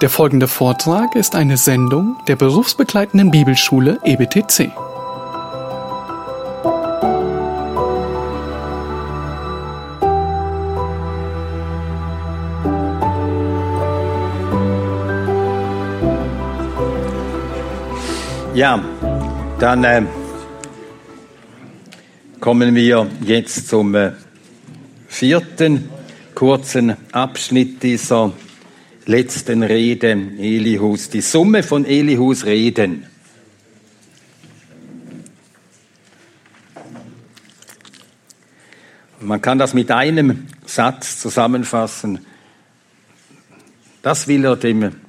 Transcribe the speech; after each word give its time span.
Der 0.00 0.10
folgende 0.10 0.48
Vortrag 0.48 1.14
ist 1.14 1.36
eine 1.36 1.56
Sendung 1.56 2.16
der 2.26 2.34
berufsbegleitenden 2.34 3.30
Bibelschule 3.30 4.00
EBTC. 4.04 4.72
Ja, 18.54 18.84
dann 19.58 19.84
äh, 19.84 20.02
kommen 22.40 22.74
wir 22.74 23.06
jetzt 23.22 23.68
zum 23.68 23.94
äh, 23.94 24.12
vierten 25.08 25.88
kurzen 26.34 26.96
Abschnitt 27.12 27.82
dieser 27.82 28.32
letzten 29.06 29.62
Rede 29.62 30.10
Elihus, 30.10 31.10
die 31.10 31.20
Summe 31.20 31.62
von 31.62 31.84
Elihus 31.84 32.44
Reden. 32.44 33.06
Man 39.20 39.40
kann 39.40 39.58
das 39.58 39.72
mit 39.72 39.90
einem 39.90 40.48
Satz 40.66 41.18
zusammenfassen. 41.18 42.26
Das 44.02 44.28
will 44.28 44.44
er 44.44 44.56
dem 44.56 45.00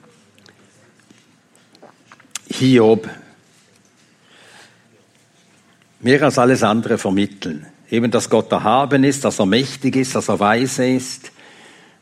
Hiob 2.50 3.10
mehr 6.00 6.22
als 6.24 6.38
alles 6.38 6.64
andere 6.64 6.98
vermitteln. 6.98 7.66
Eben, 7.90 8.10
dass 8.10 8.30
Gott 8.30 8.52
erhaben 8.52 9.04
ist, 9.04 9.26
dass 9.26 9.40
er 9.40 9.46
mächtig 9.46 9.98
ist, 9.98 10.16
dass 10.16 10.30
er 10.30 10.40
weise 10.40 10.88
ist. 10.88 11.32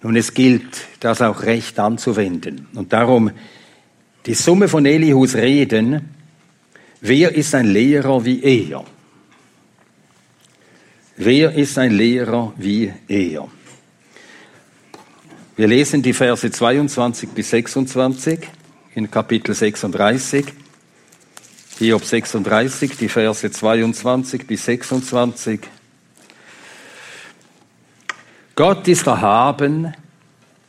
Und 0.03 0.17
es 0.17 0.33
gilt, 0.33 0.87
das 0.99 1.21
auch 1.21 1.43
recht 1.43 1.79
anzuwenden. 1.79 2.67
Und 2.73 2.93
darum 2.93 3.31
die 4.25 4.33
Summe 4.35 4.67
von 4.67 4.85
Elihus 4.85 5.35
Reden. 5.35 6.09
Wer 7.01 7.35
ist 7.35 7.55
ein 7.55 7.67
Lehrer 7.67 8.23
wie 8.23 8.41
er? 8.41 8.85
Wer 11.17 11.53
ist 11.53 11.77
ein 11.77 11.91
Lehrer 11.91 12.53
wie 12.57 12.91
er? 13.07 13.47
Wir 15.55 15.67
lesen 15.67 16.01
die 16.01 16.13
Verse 16.13 16.49
22 16.49 17.29
bis 17.29 17.49
26 17.51 18.39
in 18.95 19.11
Kapitel 19.11 19.53
36. 19.53 20.45
Hiob 21.79 22.03
36, 22.03 22.97
die 22.97 23.09
Verse 23.09 23.51
22 23.51 24.47
bis 24.47 24.65
26. 24.65 25.59
Gott 28.55 28.87
ist 28.87 29.07
erhaben 29.07 29.93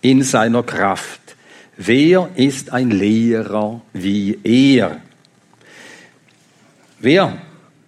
in 0.01 0.23
seiner 0.23 0.63
Kraft. 0.63 1.21
Wer 1.77 2.31
ist 2.35 2.73
ein 2.73 2.91
Lehrer 2.91 3.83
wie 3.93 4.39
er? 4.43 5.01
Wer 6.99 7.37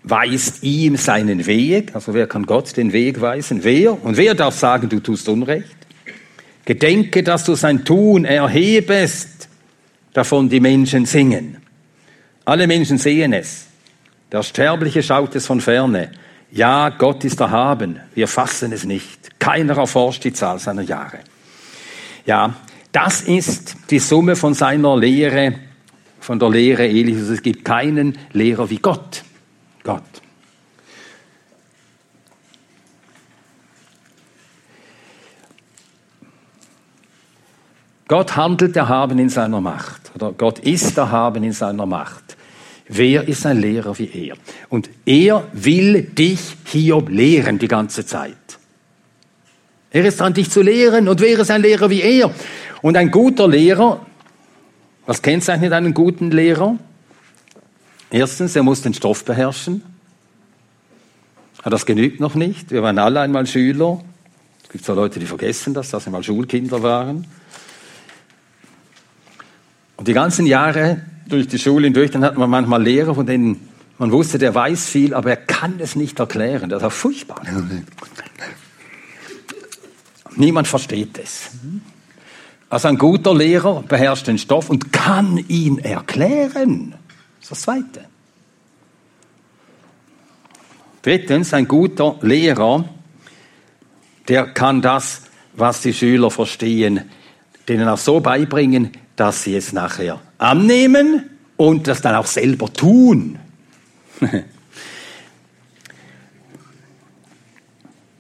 weist 0.03 0.63
ihm 0.63 0.97
seinen 0.97 1.47
Weg? 1.47 1.95
Also 1.95 2.13
wer 2.13 2.27
kann 2.27 2.45
Gott 2.45 2.77
den 2.77 2.93
Weg 2.93 3.21
weisen? 3.21 3.65
Wer? 3.65 4.03
Und 4.05 4.17
wer 4.17 4.35
darf 4.35 4.59
sagen, 4.59 4.89
du 4.89 5.01
tust 5.01 5.29
Unrecht? 5.29 5.77
Gedenke, 6.67 7.23
dass 7.23 7.45
du 7.45 7.55
sein 7.55 7.85
Tun 7.85 8.25
erhebest, 8.25 9.49
davon 10.13 10.49
die 10.49 10.61
Menschen 10.61 11.07
singen. 11.07 11.59
Alle 12.45 12.67
Menschen 12.67 12.99
sehen 12.99 13.33
es. 13.33 13.67
Der 14.31 14.43
Sterbliche 14.43 15.03
schaut 15.03 15.35
es 15.37 15.47
von 15.47 15.61
ferne. 15.61 16.11
Ja, 16.51 16.91
Gott 16.91 17.25
ist 17.25 17.41
erhaben. 17.41 18.01
Wir 18.15 18.29
fassen 18.29 18.73
es 18.73 18.85
nicht. 18.85 19.26
Keiner 19.47 19.79
erforscht 19.79 20.25
die 20.25 20.33
Zahl 20.33 20.59
seiner 20.59 20.83
Jahre. 20.83 21.21
Ja, 22.25 22.53
das 22.91 23.21
ist 23.21 23.77
die 23.91 24.01
Summe 24.01 24.35
von 24.35 24.55
seiner 24.55 24.97
Lehre, 24.97 25.55
von 26.19 26.41
der 26.41 26.51
Lehre 26.51 26.89
Elias. 26.89 27.29
Es 27.29 27.43
gibt 27.43 27.65
keinen 27.65 28.19
Lehrer 28.33 28.69
wie 28.69 28.79
Gott. 28.79 29.23
Gott. 29.85 30.03
Gott 38.09 38.35
handelt 38.35 38.75
erhaben 38.75 39.21
in 39.21 39.29
seiner 39.29 39.61
Macht. 39.61 40.11
Oder 40.17 40.33
Gott 40.33 40.59
ist 40.59 40.99
erhaben 40.99 41.45
in 41.45 41.53
seiner 41.53 41.87
Macht. 41.87 42.37
Wer 42.89 43.29
ist 43.29 43.47
ein 43.47 43.61
Lehrer 43.61 43.97
wie 43.97 44.11
er? 44.27 44.37
Und 44.71 44.91
er 45.05 45.47
will 45.53 46.03
dich 46.03 46.41
Hiob 46.65 47.09
lehren 47.11 47.61
die 47.61 47.69
ganze 47.69 48.05
Zeit. 48.05 48.46
Er 49.91 50.05
ist 50.05 50.21
dran, 50.21 50.35
dich 50.35 50.51
zu 50.51 50.63
lehren. 50.63 51.09
Und 51.09 51.21
wer 51.21 51.39
ist 51.39 51.51
ein 51.51 51.63
Lehrer 51.63 51.91
wie 51.91 52.03
er? 52.03 52.31
Und 52.83 52.97
ein 52.97 53.11
guter 53.11 53.49
Lehrer, 53.49 54.05
was 55.07 55.23
kennzeichnet 55.23 55.73
einen 55.73 55.95
guten 55.95 56.31
Lehrer? 56.31 56.77
Erstens, 58.11 58.57
er 58.57 58.63
muss 58.63 58.83
den 58.83 58.95
Stoff 58.95 59.25
beherrschen. 59.25 59.83
Das 61.65 61.85
genügt 61.85 62.21
noch 62.21 62.35
nicht. 62.37 62.71
Wir 62.71 62.83
waren 62.83 62.99
alle 62.99 63.21
einmal 63.21 63.47
Schüler. 63.47 64.01
Es 64.63 64.69
gibt 64.69 64.85
zwar 64.85 64.95
Leute, 64.95 65.19
die 65.19 65.27
vergessen 65.27 65.75
das, 65.75 65.91
dass 65.91 66.05
sie 66.05 66.11
mal 66.11 66.23
Schulkinder 66.23 66.83
waren. 66.83 67.27
Und 69.97 70.07
die 70.07 70.13
ganzen 70.13 70.47
Jahre 70.47 71.03
durch 71.29 71.49
die 71.49 71.59
Schule 71.59 71.87
hindurch, 71.87 72.11
dann 72.13 72.25
hat 72.25 72.37
man 72.37 72.49
manchmal 72.51 72.83
Lehrer, 72.83 73.15
von 73.15 73.27
denen 73.27 73.69
man 73.99 74.13
wusste, 74.13 74.39
der 74.39 74.55
weiß 74.55 74.89
viel, 74.89 75.15
aber 75.15 75.31
er 75.31 75.37
kann 75.37 75.81
es 75.81 75.97
nicht 75.97 76.21
erklären. 76.21 76.69
Das 76.69 76.83
auch 76.83 76.93
furchtbar. 76.93 77.43
Niemand 80.37 80.69
versteht 80.69 81.19
es. 81.19 81.51
Also 82.69 82.89
ein 82.89 82.99
guter 82.99 83.35
Lehrer 83.35 83.83
beherrscht 83.83 84.27
den 84.27 84.39
Stoff 84.39 84.71
und 84.71 84.93
kann 84.93 85.39
ihn 85.49 85.79
erklären. 85.79 86.95
Das 87.41 87.43
ist 87.43 87.51
das 87.51 87.61
Zweite. 87.63 88.05
Drittens, 91.03 91.55
ein 91.55 91.69
guter 91.69 92.17
Lehrer, 92.23 92.85
der 94.29 94.49
kann 94.49 94.83
das, 94.83 95.23
was 95.55 95.81
die 95.81 95.95
Schüler 95.95 96.31
verstehen, 96.31 97.03
denen 97.69 97.89
auch 97.89 97.99
so 97.99 98.21
beibringen, 98.21 98.91
dass 99.15 99.45
sie 99.45 99.55
es 99.55 99.73
nachher 99.73 100.21
annehmen 100.39 101.31
und 101.57 101.87
das 101.87 102.03
dann 102.03 102.17
auch 102.17 102.27
selber 102.27 102.73
tun. 102.73 103.39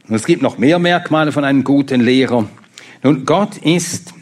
es 0.08 0.24
gibt 0.24 0.42
noch 0.42 0.58
mehr 0.58 0.78
Merkmale 0.78 1.32
von 1.32 1.44
einem 1.44 1.64
guten 1.64 2.00
Lehrer. 2.00 2.48
Nun, 3.02 3.24
Gott 3.24 3.56
ist 3.58 4.14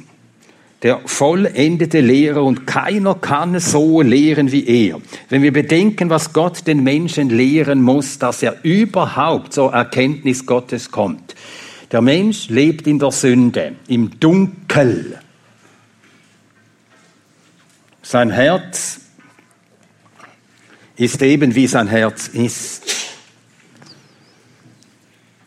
der 0.82 1.00
vollendete 1.06 2.00
Lehrer 2.00 2.42
und 2.42 2.66
keiner 2.66 3.14
kann 3.14 3.58
so 3.58 4.02
lehren 4.02 4.52
wie 4.52 4.66
er. 4.66 5.00
Wenn 5.30 5.42
wir 5.42 5.52
bedenken, 5.52 6.10
was 6.10 6.34
Gott 6.34 6.66
den 6.66 6.82
Menschen 6.82 7.30
lehren 7.30 7.80
muss, 7.80 8.18
dass 8.18 8.42
er 8.42 8.56
überhaupt 8.64 9.54
zur 9.54 9.72
Erkenntnis 9.72 10.44
Gottes 10.44 10.90
kommt. 10.90 11.34
Der 11.90 12.02
Mensch 12.02 12.48
lebt 12.48 12.86
in 12.86 12.98
der 12.98 13.12
Sünde, 13.12 13.76
im 13.88 14.20
Dunkel. 14.20 15.18
Sein 18.02 18.30
Herz 18.30 19.00
ist 20.96 21.22
eben 21.22 21.54
wie 21.54 21.66
sein 21.66 21.88
Herz 21.88 22.28
ist. 22.28 23.03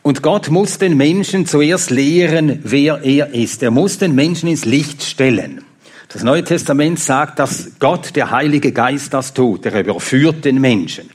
Und 0.08 0.22
Gott 0.22 0.48
muss 0.48 0.78
den 0.78 0.96
Menschen 0.96 1.44
zuerst 1.44 1.90
lehren, 1.90 2.60
wer 2.64 3.02
er 3.04 3.34
ist. 3.34 3.62
Er 3.62 3.70
muss 3.70 3.98
den 3.98 4.14
Menschen 4.14 4.48
ins 4.48 4.64
Licht 4.64 5.02
stellen. 5.02 5.66
Das 6.08 6.22
Neue 6.22 6.42
Testament 6.42 6.98
sagt, 6.98 7.38
dass 7.38 7.72
Gott, 7.78 8.16
der 8.16 8.30
Heilige 8.30 8.72
Geist, 8.72 9.12
das 9.12 9.34
tut. 9.34 9.66
Er 9.66 9.78
überführt 9.78 10.46
den 10.46 10.62
Menschen. 10.62 11.10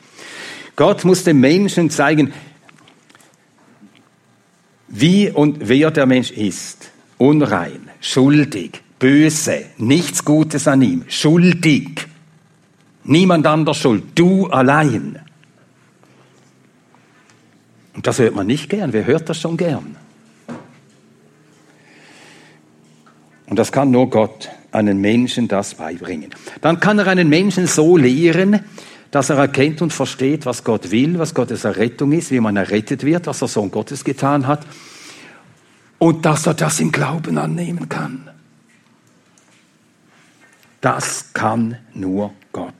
Gott 0.76 1.06
muss 1.06 1.24
dem 1.24 1.40
Menschen 1.40 1.90
zeigen, 1.90 2.34
wie 4.90 5.32
und 5.32 5.68
wer 5.68 5.90
der 5.90 6.06
Mensch 6.06 6.30
ist. 6.30 6.92
Unrein, 7.18 7.90
schuldig, 8.00 8.80
böse, 9.00 9.66
nichts 9.80 10.24
Gutes 10.24 10.68
an 10.68 10.84
ihm, 10.84 11.06
schuldig. 11.08 12.06
Niemand 13.06 13.48
anders 13.48 13.78
schuld, 13.78 14.04
du 14.14 14.46
allein. 14.52 15.23
Und 17.94 18.08
das 18.08 18.20
hört 18.20 18.36
man 18.36 18.48
nicht 18.48 18.70
gern. 18.70 18.94
Wer 18.94 19.06
hört 19.06 19.30
das 19.30 19.40
schon 19.40 19.58
gern? 19.58 19.96
Und 23.48 23.60
das 23.60 23.72
kann 23.72 23.92
nur 23.92 24.10
Gott 24.10 24.50
einen 24.72 25.00
Menschen 25.00 25.48
das 25.48 25.76
beibringen. 25.76 26.32
Dann 26.62 26.80
kann 26.80 26.98
er 26.98 27.08
einen 27.08 27.30
Menschen 27.30 27.68
so 27.68 27.98
lehren, 27.98 28.62
dass 29.12 29.30
er 29.30 29.38
erkennt 29.38 29.82
und 29.84 29.94
versteht, 29.94 30.48
was 30.48 30.64
Gott 30.64 30.90
will, 30.90 31.20
was 31.20 31.36
Gottes 31.36 31.66
Errettung 31.66 32.14
ist, 32.14 32.32
wie 32.32 32.40
man 32.40 32.58
errettet 32.58 33.04
wird, 33.04 33.28
was 33.28 33.40
der 33.40 33.48
Sohn 33.48 33.70
Gottes 33.70 34.04
getan 34.04 34.48
hat. 34.48 34.66
Und 36.00 36.26
dass 36.26 36.48
er 36.48 36.56
das 36.56 36.80
im 36.80 36.92
Glauben 36.92 37.38
annehmen 37.38 37.88
kann. 37.88 38.30
Das 40.82 41.32
kann 41.34 41.78
nur 41.94 42.34
Gott. 42.52 42.74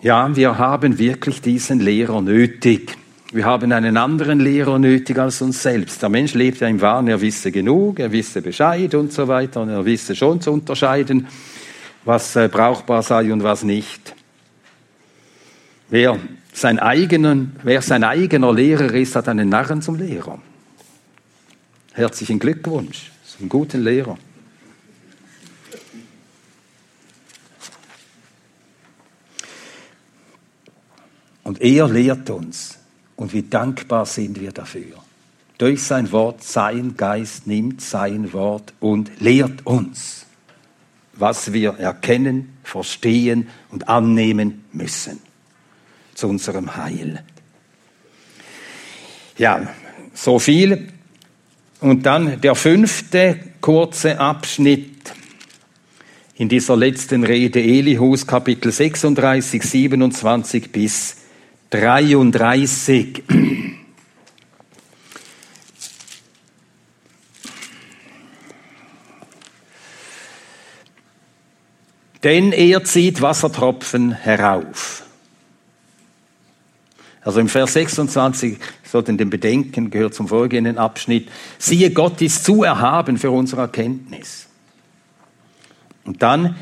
Ja, 0.00 0.36
wir 0.36 0.58
haben 0.58 0.96
wirklich 0.98 1.42
diesen 1.42 1.80
Lehrer 1.80 2.22
nötig. 2.22 2.96
Wir 3.32 3.44
haben 3.44 3.72
einen 3.72 3.96
anderen 3.96 4.38
Lehrer 4.38 4.78
nötig 4.78 5.18
als 5.18 5.42
uns 5.42 5.60
selbst. 5.60 6.00
Der 6.00 6.08
Mensch 6.08 6.34
lebt 6.34 6.60
ja 6.60 6.68
im 6.68 6.80
Wahn, 6.80 7.08
er 7.08 7.20
wisse 7.20 7.50
genug, 7.50 7.98
er 7.98 8.12
wisse 8.12 8.40
Bescheid 8.40 8.94
und 8.94 9.12
so 9.12 9.26
weiter 9.26 9.60
und 9.60 9.70
er 9.70 9.84
wisse 9.84 10.14
schon 10.14 10.40
zu 10.40 10.52
unterscheiden, 10.52 11.26
was 12.04 12.36
äh, 12.36 12.48
brauchbar 12.48 13.02
sei 13.02 13.32
und 13.32 13.42
was 13.42 13.64
nicht. 13.64 14.14
Wer 15.90 16.16
sein, 16.52 16.78
eigenen, 16.78 17.56
wer 17.64 17.82
sein 17.82 18.04
eigener 18.04 18.52
Lehrer 18.52 18.94
ist, 18.94 19.16
hat 19.16 19.28
einen 19.28 19.48
Narren 19.48 19.82
zum 19.82 19.96
Lehrer. 19.96 20.38
Herzlichen 21.92 22.38
Glückwunsch, 22.38 23.10
zum 23.24 23.48
guten 23.48 23.82
Lehrer. 23.82 24.16
Und 31.48 31.62
er 31.62 31.88
lehrt 31.88 32.28
uns. 32.28 32.76
Und 33.16 33.32
wie 33.32 33.40
dankbar 33.40 34.04
sind 34.04 34.38
wir 34.38 34.52
dafür. 34.52 35.02
Durch 35.56 35.82
sein 35.82 36.12
Wort, 36.12 36.44
sein 36.44 36.94
Geist 36.94 37.46
nimmt 37.46 37.80
sein 37.80 38.34
Wort 38.34 38.74
und 38.80 39.10
lehrt 39.18 39.64
uns, 39.64 40.26
was 41.14 41.54
wir 41.54 41.70
erkennen, 41.78 42.58
verstehen 42.64 43.48
und 43.70 43.88
annehmen 43.88 44.62
müssen 44.74 45.20
zu 46.12 46.28
unserem 46.28 46.76
Heil. 46.76 47.24
Ja, 49.38 49.68
so 50.12 50.38
viel. 50.38 50.88
Und 51.80 52.04
dann 52.04 52.42
der 52.42 52.56
fünfte 52.56 53.40
kurze 53.62 54.20
Abschnitt 54.20 55.14
in 56.34 56.50
dieser 56.50 56.76
letzten 56.76 57.24
Rede 57.24 57.62
Elihus, 57.62 58.26
Kapitel 58.26 58.70
36, 58.70 59.62
27 59.62 60.72
bis 60.72 61.17
33. 61.70 63.22
Denn 72.24 72.52
er 72.52 72.84
zieht 72.84 73.20
Wassertropfen 73.22 74.12
herauf. 74.12 75.04
Also 77.22 77.40
im 77.40 77.48
Vers 77.48 77.74
26 77.74 78.58
sollten 78.84 79.18
dem 79.18 79.30
Bedenken, 79.30 79.90
gehört 79.90 80.14
zum 80.14 80.28
vorgehenden 80.28 80.78
Abschnitt, 80.78 81.28
siehe, 81.58 81.90
Gott 81.90 82.20
ist 82.22 82.44
zu 82.44 82.64
erhaben 82.64 83.18
für 83.18 83.30
unsere 83.30 83.62
Erkenntnis. 83.62 84.46
Und 86.04 86.22
dann 86.22 86.56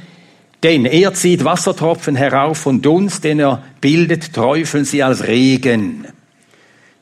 denn 0.67 0.85
er 0.85 1.15
zieht 1.15 1.45
Wassertropfen 1.45 2.17
herauf 2.17 2.59
von 2.59 2.83
Dunst, 2.83 3.23
den 3.23 3.39
er 3.39 3.63
bildet, 3.81 4.33
träufeln 4.33 4.85
sie 4.85 5.01
als 5.01 5.29
Regen. 5.29 6.09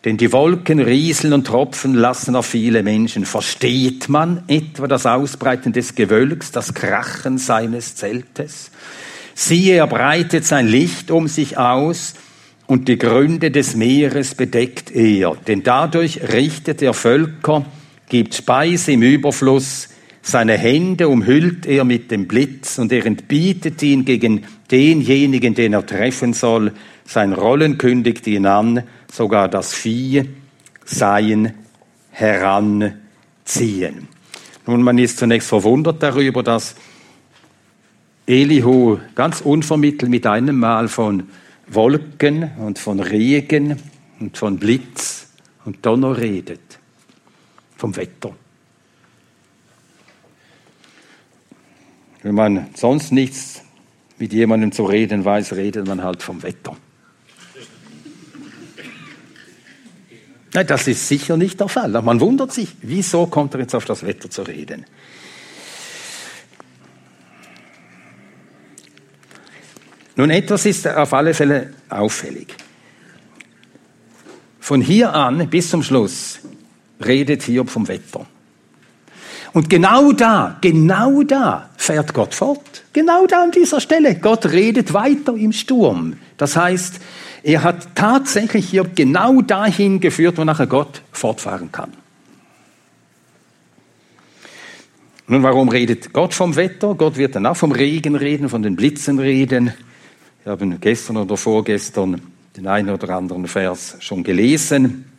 Denn 0.05 0.19
die 0.19 0.33
Wolken 0.33 0.81
rieseln 0.81 1.33
und 1.33 1.47
tropfen 1.47 1.95
lassen 1.95 2.37
auf 2.37 2.45
viele 2.45 2.83
Menschen. 2.83 3.25
Versteht 3.25 4.11
man 4.11 4.43
etwa 4.49 4.87
das 4.87 5.07
Ausbreiten 5.07 5.73
des 5.73 5.95
Gewölks, 5.95 6.53
das 6.53 6.75
Krachen 6.75 7.39
seines 7.39 7.97
Zeltes? 7.97 8.71
Siehe, 9.35 9.77
er 9.77 9.87
breitet 9.87 10.45
sein 10.45 10.67
Licht 10.67 11.11
um 11.11 11.27
sich 11.27 11.57
aus 11.57 12.13
und 12.67 12.87
die 12.87 12.99
Gründe 12.99 13.51
des 13.51 13.77
Meeres 13.77 14.35
bedeckt 14.35 14.91
er. 14.91 15.37
Denn 15.47 15.63
dadurch 15.63 16.21
richtet 16.35 16.83
er 16.83 16.93
Völker, 16.93 17.65
gibt 18.11 18.35
Speise 18.35 18.93
im 18.93 19.01
Überfluss, 19.01 19.89
seine 20.27 20.57
Hände 20.57 21.09
umhüllt 21.09 21.67
er 21.67 21.85
mit 21.85 22.11
dem 22.11 22.27
Blitz 22.27 22.79
und 22.79 22.91
er 22.93 23.05
entbietet 23.05 23.83
ihn 23.83 24.07
gegen 24.07 24.47
denjenigen, 24.71 25.55
den 25.55 25.75
er 25.75 25.85
treffen 25.85 26.33
soll. 26.33 26.73
Sein 27.05 27.35
Rollen 27.35 27.77
kündigt 27.77 28.27
ihn 28.27 28.47
an, 28.47 28.85
sogar 29.13 29.49
das 29.49 29.75
Vieh 29.75 30.25
sein 30.87 31.53
heranziehen. 32.11 34.09
Nun, 34.67 34.83
man 34.83 34.97
ist 34.97 35.19
zunächst 35.19 35.51
verwundert 35.51 36.03
darüber, 36.03 36.43
dass 36.43 36.75
Elihu 38.27 38.97
ganz 39.15 39.43
unvermittelt 39.43 40.11
mit 40.11 40.27
einem 40.27 40.59
Mal 40.59 40.89
von 40.89 41.25
Wolken 41.69 42.51
und 42.61 42.79
von 42.79 42.99
Regen 42.99 43.77
und 44.21 44.39
von 44.39 44.57
Blitz 44.57 45.27
und 45.67 45.85
Donner 45.85 46.17
redet, 46.17 46.79
vom 47.77 47.95
Wetter. 47.95 48.35
Wenn 52.25 52.35
man 52.35 52.69
sonst 52.75 53.13
nichts 53.13 53.63
mit 54.19 54.33
jemandem 54.33 54.73
zu 54.73 54.87
reden 54.87 55.27
weiß, 55.27 55.53
redet 55.53 55.87
man 55.87 56.03
halt 56.03 56.23
vom 56.23 56.43
Wetter. 56.43 56.75
Nein, 60.55 60.67
das 60.67 60.89
ist 60.89 61.07
sicher 61.07 61.37
nicht 61.37 61.61
der 61.61 61.69
Fall. 61.69 61.91
Man 62.01 62.21
wundert 62.21 62.51
sich, 62.51 62.77
wieso 62.81 63.27
kommt 63.27 63.53
er 63.53 63.61
jetzt 63.61 63.75
auf 63.75 63.85
das 63.85 64.07
Wetter 64.07 64.31
zu 64.31 64.41
reden? 64.41 64.87
Nun, 70.17 70.31
etwas 70.31 70.65
ist 70.65 70.89
auf 70.89 71.13
alle 71.13 71.35
Fälle 71.35 71.75
auffällig. 71.91 72.55
Von 74.61 74.81
hier 74.81 75.13
an 75.13 75.51
bis 75.51 75.69
zum 75.69 75.83
Schluss 75.83 76.39
redet 77.05 77.43
Hiob 77.43 77.69
vom 77.69 77.87
Wetter. 77.87 78.27
Und 79.55 79.71
genau 79.71 80.11
da, 80.11 80.59
genau 80.61 81.23
da 81.23 81.71
fährt 81.77 82.13
Gott 82.13 82.35
fort. 82.35 82.83
Genau 82.93 83.25
da 83.27 83.45
an 83.45 83.53
dieser 83.53 83.81
Stelle. 83.81 84.17
Gott 84.17 84.47
redet 84.47 84.93
weiter 84.93 85.35
im 85.37 85.53
Sturm. 85.53 86.17
Das 86.37 86.57
heißt, 86.57 87.01
er 87.45 87.63
hat 87.63 87.95
tatsächlich 87.95 88.69
hier 88.69 88.83
genau 88.83 89.43
dahin 89.43 90.01
geführt, 90.01 90.39
wo 90.39 90.45
nachher 90.45 90.67
Gott 90.67 91.03
fortfahren 91.13 91.71
kann. 91.71 91.93
Nun, 95.29 95.45
warum 95.45 95.69
redet 95.69 96.13
Gott 96.13 96.35
vom 96.35 96.57
Wetter? 96.57 96.97
Gott 96.97 97.17
wird 97.17 97.37
dann 97.37 97.47
auch 97.47 97.57
vom 97.57 97.71
Regen 97.71 98.17
reden, 98.17 98.49
von 98.49 98.63
den 98.63 98.75
Blitzen 98.75 99.21
reden. 99.21 99.73
Wir 100.43 100.51
haben 100.51 100.81
gestern 100.81 101.17
oder 101.17 101.37
vorgestern 101.37 102.21
den 102.57 102.67
einen 102.67 102.91
oder 102.91 103.09
anderen 103.11 103.47
Vers 103.47 103.99
schon 104.01 104.25
gelesen. 104.25 105.14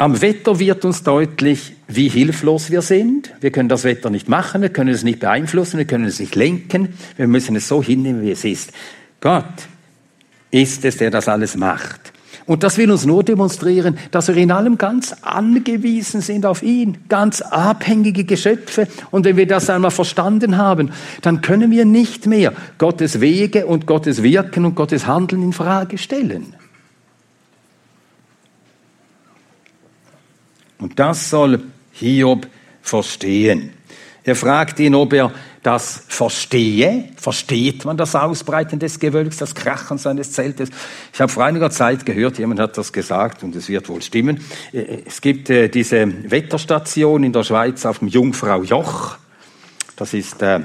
Am 0.00 0.20
Wetter 0.22 0.60
wird 0.60 0.84
uns 0.84 1.02
deutlich, 1.02 1.74
wie 1.88 2.08
hilflos 2.08 2.70
wir 2.70 2.82
sind. 2.82 3.34
Wir 3.40 3.50
können 3.50 3.68
das 3.68 3.82
Wetter 3.82 4.10
nicht 4.10 4.28
machen, 4.28 4.62
wir 4.62 4.68
können 4.68 4.90
es 4.90 5.02
nicht 5.02 5.18
beeinflussen, 5.18 5.76
wir 5.76 5.86
können 5.86 6.04
es 6.04 6.20
nicht 6.20 6.36
lenken. 6.36 6.90
Wir 7.16 7.26
müssen 7.26 7.56
es 7.56 7.66
so 7.66 7.82
hinnehmen, 7.82 8.22
wie 8.22 8.30
es 8.30 8.44
ist. 8.44 8.70
Gott 9.20 9.44
ist 10.52 10.84
es, 10.84 10.98
der 10.98 11.10
das 11.10 11.26
alles 11.26 11.56
macht. 11.56 12.12
Und 12.46 12.62
das 12.62 12.78
will 12.78 12.92
uns 12.92 13.06
nur 13.06 13.24
demonstrieren, 13.24 13.98
dass 14.12 14.28
wir 14.28 14.36
in 14.36 14.52
allem 14.52 14.78
ganz 14.78 15.16
angewiesen 15.20 16.20
sind 16.20 16.46
auf 16.46 16.62
ihn, 16.62 16.98
ganz 17.08 17.42
abhängige 17.42 18.22
Geschöpfe. 18.22 18.86
Und 19.10 19.24
wenn 19.24 19.36
wir 19.36 19.48
das 19.48 19.68
einmal 19.68 19.90
verstanden 19.90 20.56
haben, 20.56 20.92
dann 21.22 21.40
können 21.40 21.72
wir 21.72 21.84
nicht 21.84 22.26
mehr 22.26 22.52
Gottes 22.78 23.20
Wege 23.20 23.66
und 23.66 23.86
Gottes 23.86 24.22
Wirken 24.22 24.64
und 24.64 24.76
Gottes 24.76 25.08
Handeln 25.08 25.42
in 25.42 25.52
Frage 25.52 25.98
stellen. 25.98 26.54
Und 30.78 30.98
das 30.98 31.30
soll 31.30 31.60
Hiob 31.92 32.46
verstehen. 32.82 33.72
Er 34.24 34.36
fragt 34.36 34.78
ihn, 34.80 34.94
ob 34.94 35.12
er 35.12 35.32
das 35.62 36.04
verstehe. 36.06 37.08
Versteht 37.16 37.84
man 37.84 37.96
das 37.96 38.14
Ausbreiten 38.14 38.78
des 38.78 39.00
Gewölks, 39.00 39.38
das 39.38 39.54
Krachen 39.54 39.98
seines 39.98 40.32
Zeltes? 40.32 40.70
Ich 41.12 41.20
habe 41.20 41.32
vor 41.32 41.44
einiger 41.44 41.70
Zeit 41.70 42.06
gehört, 42.06 42.38
jemand 42.38 42.60
hat 42.60 42.78
das 42.78 42.92
gesagt 42.92 43.42
und 43.42 43.56
es 43.56 43.68
wird 43.68 43.88
wohl 43.88 44.02
stimmen. 44.02 44.40
Äh, 44.72 45.02
es 45.06 45.20
gibt 45.20 45.50
äh, 45.50 45.68
diese 45.68 46.30
Wetterstation 46.30 47.24
in 47.24 47.32
der 47.32 47.42
Schweiz 47.42 47.86
auf 47.86 48.00
dem 48.00 48.08
Jungfrau 48.08 48.62
Joch. 48.62 49.16
Das 49.96 50.14
ist, 50.14 50.42
äh, 50.42 50.60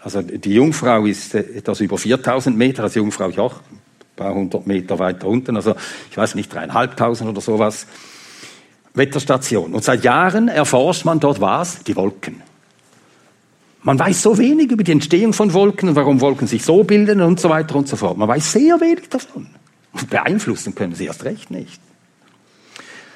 also 0.00 0.22
die 0.22 0.54
Jungfrau 0.54 1.04
ist 1.04 1.34
etwas 1.34 1.80
über 1.80 1.98
4000 1.98 2.56
Meter, 2.56 2.84
also 2.84 3.00
Jungfrau 3.00 3.28
Joch, 3.28 3.56
ein 3.70 3.80
paar 4.16 4.34
hundert 4.34 4.66
Meter 4.66 4.98
weiter 4.98 5.26
unten, 5.26 5.56
also 5.56 5.74
ich 6.10 6.16
weiß 6.16 6.34
nicht, 6.34 6.52
dreieinhalbtausend 6.52 7.28
oder 7.28 7.40
sowas. 7.40 7.86
Wetterstation. 8.94 9.74
Und 9.74 9.84
seit 9.84 10.04
Jahren 10.04 10.48
erforscht 10.48 11.04
man 11.04 11.20
dort 11.20 11.40
was? 11.40 11.82
Die 11.84 11.96
Wolken. 11.96 12.42
Man 13.82 13.98
weiß 13.98 14.22
so 14.22 14.36
wenig 14.36 14.70
über 14.70 14.84
die 14.84 14.92
Entstehung 14.92 15.32
von 15.32 15.52
Wolken 15.54 15.88
und 15.88 15.96
warum 15.96 16.20
Wolken 16.20 16.46
sich 16.46 16.64
so 16.64 16.84
bilden 16.84 17.22
und 17.22 17.40
so 17.40 17.48
weiter 17.48 17.76
und 17.76 17.88
so 17.88 17.96
fort. 17.96 18.18
Man 18.18 18.28
weiß 18.28 18.52
sehr 18.52 18.80
wenig 18.80 19.08
davon. 19.08 19.48
Beeinflussen 20.10 20.74
können 20.74 20.94
sie 20.94 21.06
erst 21.06 21.24
recht 21.24 21.50
nicht. 21.50 21.80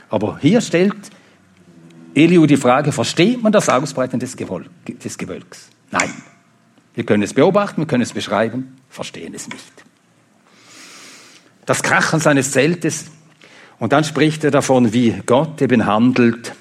Aber 0.09 0.39
hier 0.39 0.61
stellt 0.61 0.97
Eliu 2.15 2.47
die 2.47 2.57
Frage, 2.57 2.93
versteht 2.93 3.43
man 3.43 3.53
das 3.53 3.69
Ausbreiten 3.69 4.21
des, 4.21 4.37
Gewol 4.37 4.67
des 4.87 5.19
Gewölks? 5.19 5.69
Nein. 5.91 6.13
Wir 6.95 7.05
können 7.05 7.25
es 7.25 7.35
beobachten, 7.35 7.83
wir 7.83 7.87
können 7.87 8.05
es 8.05 8.13
beschreiben, 8.13 8.77
verstehen 8.89 9.35
es 9.35 9.49
nicht. 9.49 9.85
Das 11.67 11.83
Krachen 11.83 12.21
seines 12.21 12.53
Zeltes 12.53 13.07
und 13.79 13.93
dann 13.93 14.05
spricht 14.05 14.45
er 14.45 14.51
davon, 14.51 14.93
wie 14.93 15.15
Gott 15.27 15.61
eben 15.61 15.87
handelt. 15.87 16.55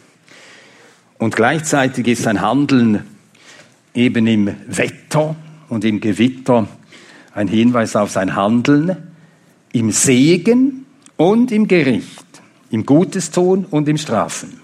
Und 1.18 1.36
gleichzeitig 1.36 2.08
ist 2.08 2.24
sein 2.24 2.42
Handeln 2.42 3.04
eben 3.94 4.28
im 4.28 4.56
Wetter 4.68 5.36
und 5.70 5.86
im 5.86 6.02
Gewitter 6.02 6.68
ein 7.34 7.48
Hinweis 7.48 7.96
auf 7.96 8.12
sein 8.12 8.36
Handeln 8.36 8.98
im 9.72 9.92
Segen 9.92 10.86
und 11.18 11.52
im 11.52 11.68
Gericht, 11.68 12.26
im 12.70 12.86
Gutes 12.86 13.32
tun 13.32 13.66
und 13.70 13.88
im 13.90 13.98
Strafen. 13.98 14.60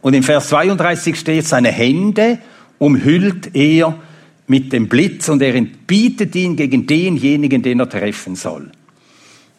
Und 0.00 0.14
im 0.14 0.22
Vers 0.22 0.48
32 0.48 1.18
steht, 1.18 1.46
seine 1.46 1.70
Hände 1.70 2.38
umhüllt 2.78 3.54
er 3.54 3.98
mit 4.46 4.72
dem 4.72 4.88
Blitz 4.88 5.28
und 5.28 5.40
er 5.42 5.54
entbietet 5.54 6.34
ihn 6.34 6.56
gegen 6.56 6.86
denjenigen, 6.86 7.62
den 7.62 7.80
er 7.80 7.88
treffen 7.88 8.34
soll. 8.34 8.70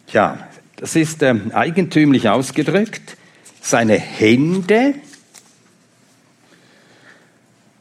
Tja, 0.08 0.38
das 0.77 0.96
ist 0.96 1.22
ähm, 1.24 1.51
eigentümlich 1.53 2.30
ausgedrückt. 2.30 3.18
Seine 3.62 3.98
Hände 3.98 4.96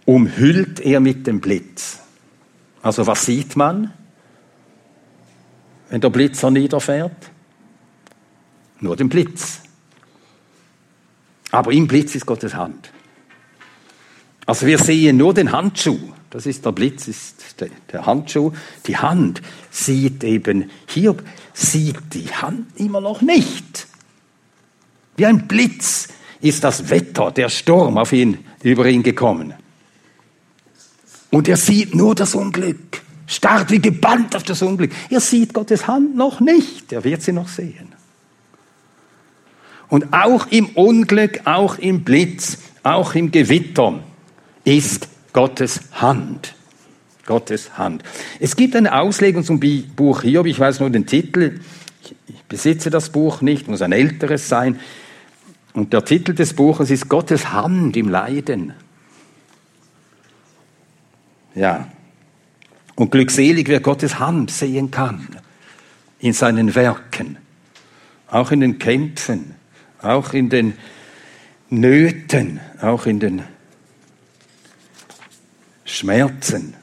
umhüllt 0.05 0.81
er 0.81 1.01
mit 1.01 1.27
dem 1.27 1.41
Blitz. 1.41 1.99
Also 2.83 3.07
was 3.07 3.27
sieht 3.27 3.57
man, 3.57 3.93
wenn 5.89 6.01
der 6.01 6.11
Blitzer 6.11 6.51
niederfährt? 6.51 7.31
Nur 8.81 8.97
den 8.97 9.09
Blitz. 9.09 9.61
Aber 11.51 11.73
im 11.73 11.87
Blitz 11.87 12.15
ist 12.15 12.27
Gottes 12.27 12.55
Hand. 12.55 12.91
Also 14.47 14.67
wir 14.67 14.79
sehen 14.79 15.17
nur 15.17 15.35
den 15.35 15.53
Handschuh. 15.53 16.13
Das 16.33 16.47
ist 16.47 16.65
der 16.65 16.73
Blitz, 16.73 17.09
ist 17.09 17.57
der 17.93 18.07
Handschuh. 18.07 18.53
Die 18.87 18.97
Hand 18.97 19.43
sieht 19.71 20.25
eben, 20.25 20.71
hier 20.89 21.15
sieht 21.53 21.99
die 22.15 22.27
Hand 22.27 22.69
immer 22.81 23.03
noch 23.03 23.21
nicht. 23.21 23.87
Wie 25.19 25.27
ein 25.27 25.47
Blitz 25.47 26.09
ist 26.41 26.65
das 26.65 26.89
Wetter, 26.89 27.33
der 27.33 27.51
Sturm 27.51 27.99
auf 27.99 28.15
ihn, 28.15 28.39
über 28.63 28.87
ihn 28.87 29.03
gekommen. 29.03 29.53
Und 31.31 31.49
er 31.49 31.59
sieht 31.59 31.95
nur 31.95 32.15
das 32.15 32.35
Unglück, 32.35 33.03
starrt 33.27 33.71
wie 33.71 33.81
gebannt 33.81 34.35
auf 34.35 34.43
das 34.43 34.63
Unglück. 34.63 34.93
Er 35.11 35.21
sieht 35.21 35.53
Gottes 35.53 35.87
Hand 35.87 36.17
noch 36.17 36.41
nicht, 36.41 36.93
er 36.93 37.05
wird 37.05 37.21
sie 37.21 37.33
noch 37.33 37.49
sehen. 37.49 37.93
Und 39.91 40.15
auch 40.15 40.47
im 40.47 40.71
Unglück, 40.71 41.43
auch 41.45 41.77
im 41.77 42.05
Blitz, 42.05 42.57
auch 42.83 43.15
im 43.15 43.31
Gewitter 43.31 44.03
ist 44.65 45.12
Gottes 45.33 45.81
Hand. 45.93 46.55
Gottes 47.27 47.79
Hand. 47.79 48.03
Es 48.41 48.57
gibt 48.57 48.75
eine 48.75 48.99
Auslegung 48.99 49.45
zum 49.45 49.61
Buch 49.61 50.23
Hiob, 50.23 50.47
ich 50.47 50.59
weiß 50.59 50.81
nur 50.81 50.91
den 50.91 51.07
Titel, 51.07 51.61
ich 52.27 52.43
besitze 52.49 52.91
das 52.91 53.11
Buch 53.11 53.41
nicht, 53.41 53.69
muss 53.69 53.83
ein 53.83 53.93
älteres 53.93 54.49
sein. 54.49 54.81
Und 55.73 55.93
der 55.93 56.05
Titel 56.05 56.35
des 56.35 56.53
Buches 56.55 56.91
ist 56.91 57.09
Gottes 57.09 57.53
Hand 57.53 57.97
im 57.97 58.09
Leiden. 58.09 58.75
Ja. 61.55 61.89
Und 62.95 63.11
glückselig, 63.11 63.69
wer 63.69 63.81
Gottes 63.81 64.19
Hand 64.19 64.51
sehen 64.51 64.91
kann 64.91 65.29
in 66.19 66.33
seinen 66.33 66.75
Werken, 66.75 67.39
auch 68.29 68.51
in 68.51 68.61
den 68.61 68.79
Kämpfen, 68.79 69.55
auch 70.03 70.35
in 70.35 70.51
den 70.51 70.75
Nöten, 71.71 72.61
auch 72.81 73.07
in 73.07 73.19
den 73.19 73.43
Schmerzen 76.03 76.75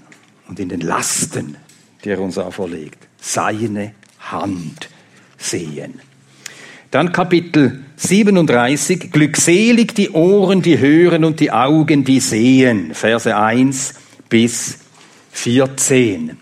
und 0.47 0.61
in 0.61 0.69
den 0.69 0.79
Lasten, 0.79 1.57
die 2.05 2.09
er 2.09 2.21
uns 2.21 2.37
auferlegt. 2.37 3.05
Seine 3.19 3.91
Hand 4.17 4.87
sehen. 5.37 5.99
Dann 6.89 7.11
Kapitel 7.11 7.83
37, 7.97 9.11
glückselig 9.11 9.93
die 9.93 10.11
Ohren, 10.11 10.61
die 10.61 10.79
hören 10.79 11.25
und 11.25 11.41
die 11.41 11.51
Augen, 11.51 12.05
die 12.05 12.21
sehen. 12.21 12.93
Verse 12.93 13.35
1 13.35 13.93
bis 14.29 14.79
14. 15.33 16.37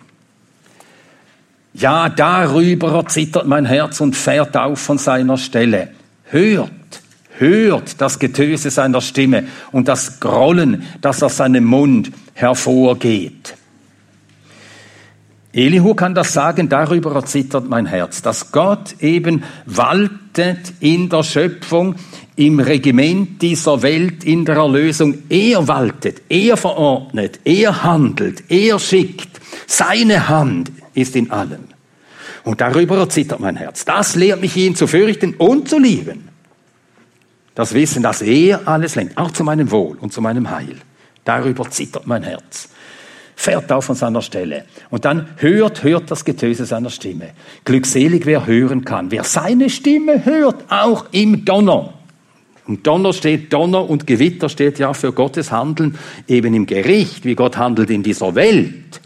Ja, 1.73 2.09
darüber 2.09 3.07
zittert 3.07 3.47
mein 3.47 3.65
Herz 3.65 4.01
und 4.01 4.15
fährt 4.15 4.55
auf 4.55 4.79
von 4.79 4.99
seiner 4.99 5.37
Stelle. 5.37 5.89
Hört, 6.25 6.71
hört 7.39 8.01
das 8.01 8.19
Getöse 8.19 8.69
seiner 8.69 9.01
Stimme 9.01 9.45
und 9.71 9.87
das 9.87 10.19
Grollen, 10.19 10.83
das 11.01 11.23
aus 11.23 11.37
seinem 11.37 11.65
Mund 11.65 12.11
hervorgeht. 12.33 13.55
Elihu 15.53 15.95
kann 15.95 16.13
das 16.13 16.33
sagen, 16.33 16.69
darüber 16.69 17.15
erzittert 17.15 17.67
mein 17.67 17.87
Herz, 17.87 18.21
dass 18.21 18.51
Gott 18.51 18.95
eben 18.99 19.43
waltet 19.65 20.73
in 20.79 21.09
der 21.09 21.23
Schöpfung, 21.23 21.95
im 22.35 22.59
Regiment 22.59 23.41
dieser 23.41 23.81
Welt, 23.81 24.23
in 24.23 24.45
der 24.45 24.57
Erlösung. 24.57 25.17
Er 25.29 25.67
waltet, 25.67 26.21
er 26.29 26.57
verordnet, 26.57 27.39
er 27.43 27.83
handelt, 27.83 28.43
er 28.49 28.77
schickt. 28.77 29.41
Seine 29.65 30.29
Hand 30.29 30.71
ist 30.93 31.15
in 31.15 31.31
allem. 31.31 31.63
Und 32.43 32.61
darüber 32.61 32.97
erzittert 32.97 33.39
mein 33.39 33.55
Herz. 33.55 33.83
Das 33.83 34.15
lehrt 34.15 34.41
mich, 34.41 34.55
ihn 34.55 34.75
zu 34.75 34.85
fürchten 34.85 35.33
und 35.33 35.67
zu 35.67 35.79
lieben. 35.79 36.29
Das 37.57 37.73
Wissen, 37.73 38.03
dass 38.03 38.21
er 38.21 38.67
alles 38.67 38.93
lenkt, 38.93 39.17
auch 39.17 39.31
zu 39.31 39.43
meinem 39.43 39.71
Wohl 39.71 39.97
und 39.97 40.13
zu 40.13 40.21
meinem 40.21 40.51
Heil. 40.51 40.75
Darüber 41.25 41.67
zittert 41.71 42.05
mein 42.05 42.21
Herz. 42.21 42.69
Fährt 43.35 43.71
auf 43.71 43.85
von 43.85 43.95
seiner 43.95 44.21
Stelle. 44.21 44.65
Und 44.91 45.05
dann 45.05 45.29
hört, 45.37 45.81
hört 45.81 46.11
das 46.11 46.23
Getöse 46.23 46.67
seiner 46.67 46.91
Stimme. 46.91 47.31
Glückselig, 47.65 48.27
wer 48.27 48.45
hören 48.45 48.85
kann. 48.85 49.09
Wer 49.09 49.23
seine 49.23 49.71
Stimme 49.71 50.23
hört, 50.23 50.65
auch 50.71 51.07
im 51.11 51.45
Donner. 51.45 51.95
Und 52.67 52.85
Donner 52.85 53.11
steht, 53.11 53.51
Donner 53.51 53.89
und 53.89 54.05
Gewitter 54.05 54.49
steht 54.49 54.77
ja 54.77 54.93
für 54.93 55.11
Gottes 55.11 55.51
Handeln 55.51 55.97
eben 56.27 56.53
im 56.53 56.67
Gericht, 56.67 57.25
wie 57.25 57.33
Gott 57.33 57.57
handelt 57.57 57.89
in 57.89 58.03
dieser 58.03 58.35
Welt. 58.35 59.01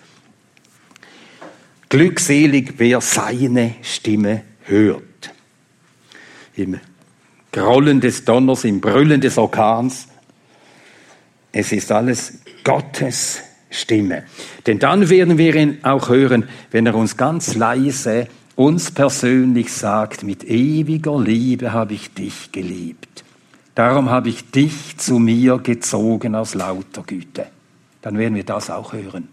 Glückselig, 1.88 2.74
wer 2.80 3.00
seine 3.00 3.76
Stimme 3.82 4.42
hört. 4.64 5.32
Im 6.58 6.82
Grollen 7.52 8.00
des 8.00 8.26
Donners, 8.26 8.64
im 8.64 8.80
Brüllen 8.80 9.22
des 9.22 9.38
Orkans, 9.38 10.08
es 11.52 11.72
ist 11.72 11.92
alles 11.92 12.40
Gottes 12.64 13.42
Stimme. 13.70 14.24
Denn 14.68 14.80
dann 14.80 15.10
werden 15.10 15.38
wir 15.38 15.56
ihn 15.56 15.80
auch 15.84 16.10
hören, 16.10 16.48
wenn 16.72 16.86
er 16.86 16.96
uns 16.96 17.18
ganz 17.18 17.56
leise, 17.56 18.28
uns 18.56 18.92
persönlich 18.92 19.72
sagt, 19.72 20.24
mit 20.24 20.44
ewiger 20.44 21.20
Liebe 21.20 21.74
habe 21.74 21.94
ich 21.94 22.14
dich 22.14 22.52
geliebt. 22.52 23.24
Darum 23.76 24.10
habe 24.10 24.30
ich 24.30 24.52
dich 24.52 24.98
zu 24.98 25.20
mir 25.20 25.58
gezogen 25.58 26.36
aus 26.36 26.54
lauter 26.54 27.04
Güte. 27.04 27.48
Dann 28.02 28.18
werden 28.18 28.36
wir 28.36 28.44
das 28.44 28.70
auch 28.70 28.94
hören. 28.94 29.30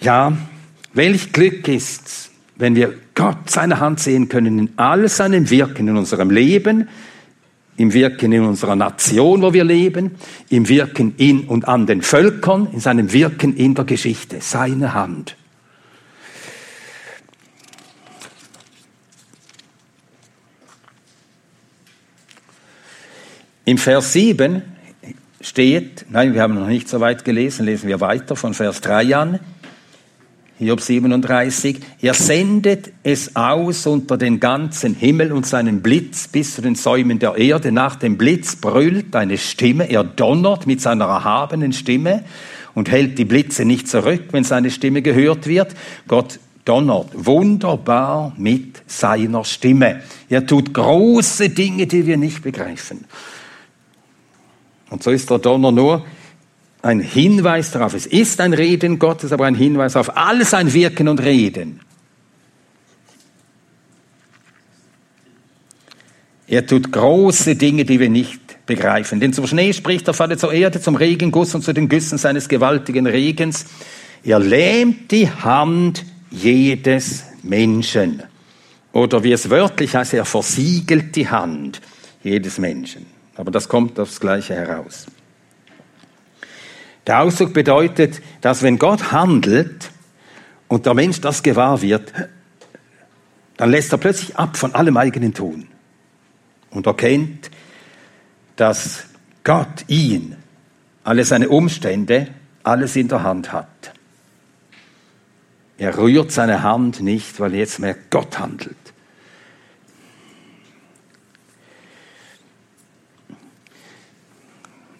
Ja, 0.00 0.36
welch 0.92 1.32
Glück 1.32 1.66
ist, 1.68 2.30
wenn 2.56 2.74
wir 2.74 2.94
Gott 3.14 3.50
seine 3.50 3.80
Hand 3.80 4.00
sehen 4.00 4.28
können 4.28 4.58
in 4.58 4.70
all 4.76 5.08
seinem 5.08 5.50
Wirken 5.50 5.88
in 5.88 5.96
unserem 5.96 6.30
Leben, 6.30 6.88
im 7.76 7.92
Wirken 7.92 8.32
in 8.32 8.42
unserer 8.42 8.76
Nation, 8.76 9.42
wo 9.42 9.52
wir 9.52 9.64
leben, 9.64 10.12
im 10.48 10.68
Wirken 10.68 11.14
in 11.18 11.44
und 11.44 11.68
an 11.68 11.86
den 11.86 12.02
Völkern, 12.02 12.68
in 12.72 12.80
seinem 12.80 13.12
Wirken 13.12 13.54
in 13.54 13.74
der 13.74 13.84
Geschichte, 13.84 14.38
seine 14.40 14.94
Hand. 14.94 15.36
Im 23.66 23.78
Vers 23.78 24.12
7 24.12 24.62
steht, 25.40 26.06
nein, 26.08 26.34
wir 26.34 26.42
haben 26.42 26.54
noch 26.54 26.68
nicht 26.68 26.88
so 26.88 27.00
weit 27.00 27.24
gelesen, 27.24 27.66
lesen 27.66 27.88
wir 27.88 28.00
weiter 28.00 28.36
von 28.36 28.54
Vers 28.54 28.80
3 28.80 29.16
an. 29.16 29.40
Hiob 30.58 30.80
37, 30.80 31.80
er 32.00 32.14
sendet 32.14 32.90
es 33.02 33.36
aus 33.36 33.86
unter 33.86 34.16
den 34.16 34.40
ganzen 34.40 34.94
Himmel 34.94 35.32
und 35.32 35.44
seinen 35.44 35.82
Blitz 35.82 36.28
bis 36.28 36.54
zu 36.54 36.62
den 36.62 36.76
Säumen 36.76 37.18
der 37.18 37.36
Erde. 37.36 37.72
Nach 37.72 37.96
dem 37.96 38.16
Blitz 38.16 38.56
brüllt 38.56 39.14
eine 39.14 39.36
Stimme, 39.36 39.90
er 39.90 40.02
donnert 40.02 40.66
mit 40.66 40.80
seiner 40.80 41.04
erhabenen 41.04 41.74
Stimme 41.74 42.24
und 42.74 42.90
hält 42.90 43.18
die 43.18 43.26
Blitze 43.26 43.66
nicht 43.66 43.86
zurück, 43.86 44.28
wenn 44.30 44.44
seine 44.44 44.70
Stimme 44.70 45.02
gehört 45.02 45.46
wird. 45.46 45.74
Gott 46.08 46.38
donnert 46.64 47.08
wunderbar 47.12 48.32
mit 48.38 48.82
seiner 48.86 49.44
Stimme. 49.44 50.00
Er 50.30 50.46
tut 50.46 50.72
große 50.72 51.50
Dinge, 51.50 51.86
die 51.86 52.06
wir 52.06 52.16
nicht 52.16 52.42
begreifen. 52.42 53.04
Und 54.88 55.02
so 55.02 55.10
ist 55.10 55.28
der 55.28 55.38
Donner 55.38 55.70
nur 55.70 56.06
ein 56.86 57.00
Hinweis 57.00 57.72
darauf. 57.72 57.94
Es 57.94 58.06
ist 58.06 58.40
ein 58.40 58.52
Reden 58.52 58.98
Gottes, 58.98 59.32
aber 59.32 59.46
ein 59.46 59.54
Hinweis 59.54 59.96
auf 59.96 60.16
all 60.16 60.44
sein 60.44 60.72
Wirken 60.72 61.08
und 61.08 61.20
Reden. 61.20 61.80
Er 66.46 66.64
tut 66.64 66.92
große 66.92 67.56
Dinge, 67.56 67.84
die 67.84 67.98
wir 67.98 68.08
nicht 68.08 68.64
begreifen. 68.66 69.18
Denn 69.18 69.32
zum 69.32 69.46
Schnee 69.48 69.72
spricht 69.72 70.06
er 70.06 70.14
Vater 70.14 70.38
zur 70.38 70.52
Erde, 70.52 70.80
zum 70.80 70.94
Regenguss 70.94 71.54
und 71.54 71.62
zu 71.62 71.72
den 71.72 71.88
Güssen 71.88 72.18
seines 72.18 72.48
gewaltigen 72.48 73.06
Regens. 73.06 73.66
Er 74.22 74.38
lähmt 74.38 75.10
die 75.10 75.28
Hand 75.28 76.04
jedes 76.30 77.24
Menschen. 77.42 78.22
Oder 78.92 79.24
wie 79.24 79.32
es 79.32 79.50
wörtlich 79.50 79.94
heißt, 79.94 80.14
er 80.14 80.24
versiegelt 80.24 81.16
die 81.16 81.28
Hand 81.28 81.80
jedes 82.22 82.58
Menschen. 82.58 83.06
Aber 83.34 83.50
das 83.50 83.68
kommt 83.68 83.98
aufs 83.98 84.20
Gleiche 84.20 84.54
heraus. 84.54 85.06
Der 87.06 87.20
Ausdruck 87.20 87.52
bedeutet, 87.52 88.20
dass 88.40 88.62
wenn 88.62 88.78
Gott 88.78 89.12
handelt 89.12 89.90
und 90.68 90.86
der 90.86 90.94
Mensch 90.94 91.20
das 91.20 91.42
gewahr 91.42 91.80
wird, 91.80 92.12
dann 93.56 93.70
lässt 93.70 93.92
er 93.92 93.98
plötzlich 93.98 94.36
ab 94.36 94.56
von 94.56 94.74
allem 94.74 94.96
eigenen 94.96 95.32
Tun 95.32 95.68
und 96.70 96.86
erkennt, 96.86 97.50
dass 98.56 99.04
Gott 99.44 99.84
ihn, 99.86 100.36
alle 101.04 101.24
seine 101.24 101.48
Umstände, 101.48 102.28
alles 102.64 102.96
in 102.96 103.08
der 103.08 103.22
Hand 103.22 103.52
hat. 103.52 103.68
Er 105.78 105.96
rührt 105.96 106.32
seine 106.32 106.62
Hand 106.62 107.00
nicht, 107.00 107.38
weil 107.38 107.54
jetzt 107.54 107.78
mehr 107.78 107.96
Gott 108.10 108.38
handelt. 108.38 108.76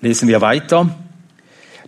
Lesen 0.01 0.29
wir 0.29 0.41
weiter. 0.41 1.06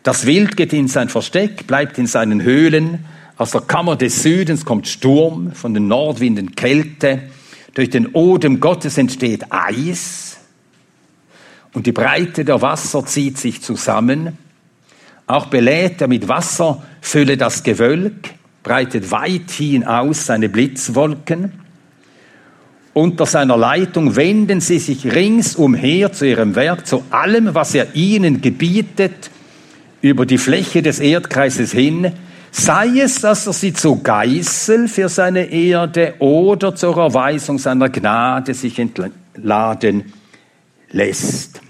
Das 0.08 0.24
Wild 0.24 0.56
geht 0.56 0.72
in 0.72 0.88
sein 0.88 1.10
Versteck, 1.10 1.66
bleibt 1.66 1.98
in 1.98 2.06
seinen 2.06 2.40
Höhlen. 2.40 3.04
Aus 3.36 3.50
der 3.50 3.60
Kammer 3.60 3.94
des 3.94 4.22
Südens 4.22 4.64
kommt 4.64 4.88
Sturm, 4.88 5.52
von 5.52 5.74
den 5.74 5.86
Nordwinden 5.86 6.54
Kälte. 6.54 7.24
Durch 7.74 7.90
den 7.90 8.06
Odem 8.14 8.58
Gottes 8.58 8.96
entsteht 8.96 9.44
Eis. 9.50 10.38
Und 11.74 11.84
die 11.84 11.92
Breite 11.92 12.46
der 12.46 12.62
Wasser 12.62 13.04
zieht 13.04 13.36
sich 13.36 13.60
zusammen. 13.60 14.38
Auch 15.26 15.48
belädt 15.48 16.00
er 16.00 16.08
mit 16.08 16.26
Wasserfülle 16.26 17.36
das 17.36 17.62
Gewölk 17.62 18.30
breitet 18.62 19.10
weithin 19.10 19.84
aus 19.84 20.24
seine 20.24 20.48
Blitzwolken. 20.48 21.52
Unter 22.94 23.26
seiner 23.26 23.58
Leitung 23.58 24.16
wenden 24.16 24.62
sie 24.62 24.78
sich 24.78 25.04
ringsumher 25.04 26.14
zu 26.14 26.26
ihrem 26.26 26.54
Werk, 26.54 26.86
zu 26.86 27.04
allem, 27.10 27.54
was 27.54 27.74
er 27.74 27.94
ihnen 27.94 28.40
gebietet, 28.40 29.30
über 30.00 30.26
die 30.26 30.38
Fläche 30.38 30.82
des 30.82 31.00
Erdkreises 31.00 31.72
hin, 31.72 32.12
sei 32.50 33.00
es, 33.00 33.20
dass 33.20 33.46
er 33.46 33.52
sie 33.52 33.72
zu 33.72 34.02
Geißel 34.02 34.88
für 34.88 35.08
seine 35.08 35.50
Erde 35.50 36.14
oder 36.18 36.74
zur 36.74 36.96
Erweisung 36.96 37.58
seiner 37.58 37.88
Gnade 37.88 38.54
sich 38.54 38.78
entladen 38.78 40.12
lässt. 40.90 41.60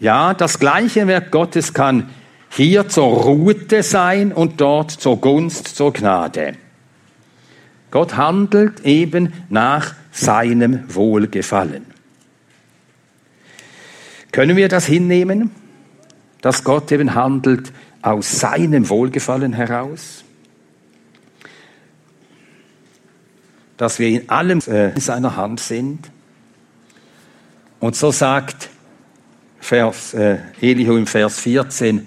Ja, 0.00 0.34
das 0.34 0.58
gleiche 0.58 1.06
Werk 1.06 1.30
Gottes 1.30 1.74
kann 1.74 2.08
hier 2.50 2.88
zur 2.88 3.04
Ruhe 3.04 3.82
sein 3.82 4.32
und 4.32 4.60
dort 4.60 4.90
zur 4.90 5.20
Gunst, 5.20 5.68
zur 5.68 5.92
Gnade. 5.92 6.54
Gott 7.90 8.16
handelt 8.16 8.80
eben 8.84 9.32
nach 9.48 9.94
seinem 10.10 10.84
Wohlgefallen. 10.94 11.86
Können 14.32 14.56
wir 14.56 14.68
das 14.68 14.86
hinnehmen, 14.86 15.50
dass 16.40 16.64
Gott 16.64 16.90
eben 16.92 17.14
handelt 17.14 17.72
aus 18.02 18.40
seinem 18.40 18.88
Wohlgefallen 18.88 19.52
heraus? 19.52 20.24
Dass 23.76 23.98
wir 23.98 24.08
in 24.08 24.28
allem 24.28 24.60
äh, 24.66 24.90
in 24.90 25.00
seiner 25.00 25.36
Hand 25.36 25.60
sind? 25.60 26.10
Und 27.78 27.96
so 27.96 28.10
sagt 28.10 28.68
Vers, 29.58 30.14
äh, 30.14 30.38
Elihu 30.60 30.96
im 30.96 31.06
Vers 31.06 31.38
14, 31.40 32.06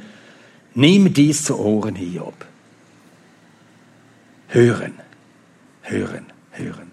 Nimm 0.75 1.13
dies 1.13 1.43
zu 1.43 1.59
Ohren, 1.59 1.95
Hiob. 1.95 2.33
Hören, 4.47 4.93
hören, 5.81 6.25
hören. 6.51 6.91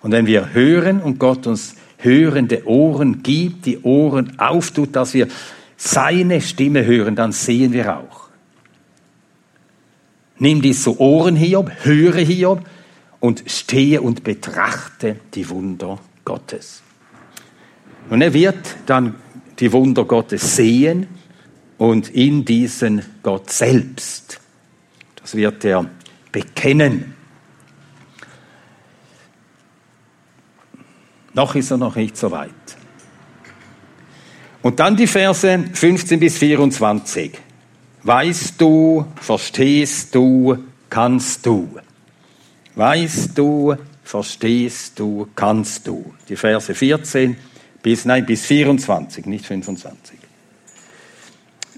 Und 0.00 0.12
wenn 0.12 0.26
wir 0.26 0.54
hören 0.54 1.00
und 1.00 1.18
Gott 1.18 1.46
uns 1.46 1.74
hörende 1.98 2.66
Ohren 2.66 3.22
gibt, 3.22 3.66
die 3.66 3.78
Ohren 3.80 4.38
auftut, 4.38 4.94
dass 4.94 5.14
wir 5.14 5.28
seine 5.76 6.40
Stimme 6.40 6.84
hören, 6.84 7.16
dann 7.16 7.32
sehen 7.32 7.72
wir 7.72 7.98
auch. 7.98 8.28
Nimm 10.38 10.60
dies 10.60 10.82
zu 10.82 10.98
Ohren, 11.00 11.36
Hiob, 11.36 11.70
höre 11.82 12.18
Hiob 12.18 12.66
und 13.20 13.44
stehe 13.46 14.02
und 14.02 14.24
betrachte 14.24 15.16
die 15.34 15.48
Wunder 15.48 15.98
Gottes. 16.24 16.82
Und 18.10 18.22
er 18.22 18.32
wird 18.34 18.76
dann 18.86 19.14
die 19.58 19.72
Wunder 19.72 20.04
Gottes 20.04 20.56
sehen 20.56 21.06
und 21.78 22.10
in 22.10 22.44
diesen 22.44 23.02
Gott 23.22 23.50
selbst. 23.50 24.40
Das 25.16 25.34
wird 25.34 25.64
er 25.64 25.86
bekennen. 26.30 27.14
Noch 31.34 31.54
ist 31.54 31.70
er 31.70 31.78
noch 31.78 31.96
nicht 31.96 32.16
so 32.16 32.30
weit. 32.30 32.75
Und 34.66 34.80
dann 34.80 34.96
die 34.96 35.06
Verse 35.06 35.64
15 35.74 36.18
bis 36.18 36.38
24. 36.38 37.38
Weißt 38.02 38.60
du, 38.60 39.06
verstehst 39.14 40.12
du, 40.12 40.58
kannst 40.90 41.46
du. 41.46 41.78
Weißt 42.74 43.38
du, 43.38 43.76
verstehst 44.02 44.98
du, 44.98 45.28
kannst 45.36 45.86
du. 45.86 46.12
Die 46.28 46.34
Verse 46.34 46.74
14 46.74 47.36
bis, 47.80 48.04
nein, 48.06 48.26
bis 48.26 48.44
24, 48.46 49.26
nicht 49.26 49.46
25. 49.46 50.18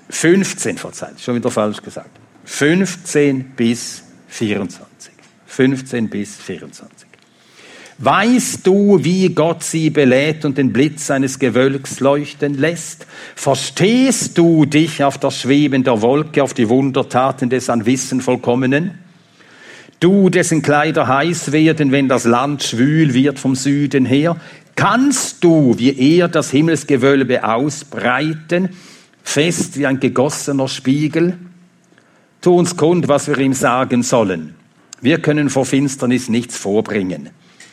15, 0.09 0.79
verzeiht, 0.79 1.20
schon 1.20 1.35
wieder 1.35 1.51
falsch 1.51 1.83
gesagt. 1.83 2.18
15 2.46 3.51
bis 3.51 4.03
24. 4.29 5.12
15 5.44 6.09
bis 6.09 6.37
24. 6.37 7.07
Weißt 8.00 8.64
du, 8.64 9.02
wie 9.02 9.28
Gott 9.30 9.64
sie 9.64 9.90
belädt 9.90 10.44
und 10.44 10.56
den 10.56 10.72
Blitz 10.72 11.08
seines 11.08 11.40
Gewölks 11.40 11.98
leuchten 11.98 12.54
lässt? 12.54 13.08
Verstehst 13.34 14.38
du 14.38 14.66
dich 14.66 15.02
auf 15.02 15.18
das 15.18 15.40
Schweben 15.40 15.82
der 15.82 16.00
Wolke, 16.00 16.44
auf 16.44 16.54
die 16.54 16.68
Wundertaten 16.68 17.50
des 17.50 17.68
an 17.68 17.87
Wissen 17.87 18.20
vollkommenen? 18.20 18.98
Du, 19.98 20.30
dessen 20.30 20.62
Kleider 20.62 21.08
heiß 21.08 21.50
werden, 21.50 21.90
wenn 21.90 22.06
das 22.08 22.22
Land 22.22 22.62
schwül 22.62 23.14
wird 23.14 23.40
vom 23.40 23.56
Süden 23.56 24.06
her, 24.06 24.37
kannst 24.76 25.42
du, 25.42 25.76
wie 25.76 26.18
er 26.18 26.28
das 26.28 26.52
Himmelsgewölbe 26.52 27.42
ausbreiten, 27.42 28.68
fest 29.24 29.76
wie 29.76 29.87
ein 29.87 29.98
gegossener 29.98 30.68
Spiegel. 30.68 31.37
Tu 32.42 32.56
uns 32.56 32.76
kund, 32.76 33.08
was 33.08 33.26
wir 33.26 33.38
ihm 33.38 33.54
sagen 33.54 34.04
sollen. 34.04 34.54
Wir 35.00 35.18
können 35.18 35.50
vor 35.50 35.66
Finsternis 35.66 36.28
nichts 36.28 36.56
vorbringen. 36.56 37.30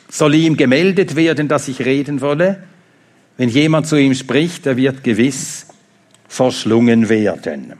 Soll 0.09 0.35
ihm 0.35 0.57
gemeldet 0.57 1.15
werden, 1.15 1.47
dass 1.47 1.67
ich 1.67 1.79
reden 1.85 2.21
wolle? 2.21 2.63
Wenn 3.37 3.49
jemand 3.49 3.87
zu 3.87 3.97
ihm 3.97 4.13
spricht, 4.13 4.65
er 4.65 4.77
wird 4.77 5.03
gewiss 5.03 5.67
verschlungen 6.27 7.09
werden. 7.09 7.73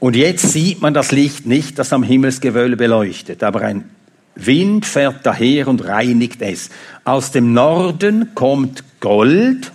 Und 0.00 0.16
jetzt 0.16 0.52
sieht 0.52 0.80
man 0.80 0.94
das 0.94 1.12
Licht 1.12 1.46
nicht, 1.46 1.78
das 1.78 1.92
am 1.92 2.02
Himmelsgewölbe 2.02 2.86
leuchtet, 2.86 3.42
aber 3.42 3.62
ein 3.62 3.88
Wind 4.34 4.86
fährt 4.86 5.26
daher 5.26 5.66
und 5.66 5.84
reinigt 5.84 6.42
es. 6.42 6.70
Aus 7.04 7.32
dem 7.32 7.52
Norden 7.52 8.34
kommt 8.34 8.84
Gold 9.00 9.72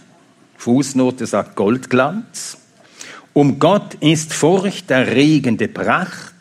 Fußnote 0.63 1.25
sagt 1.25 1.57
Goldglanz. 1.57 2.57
Um 3.33 3.59
Gott 3.59 3.95
ist 3.95 4.31
furchterregende 4.31 5.67
Pracht, 5.67 6.32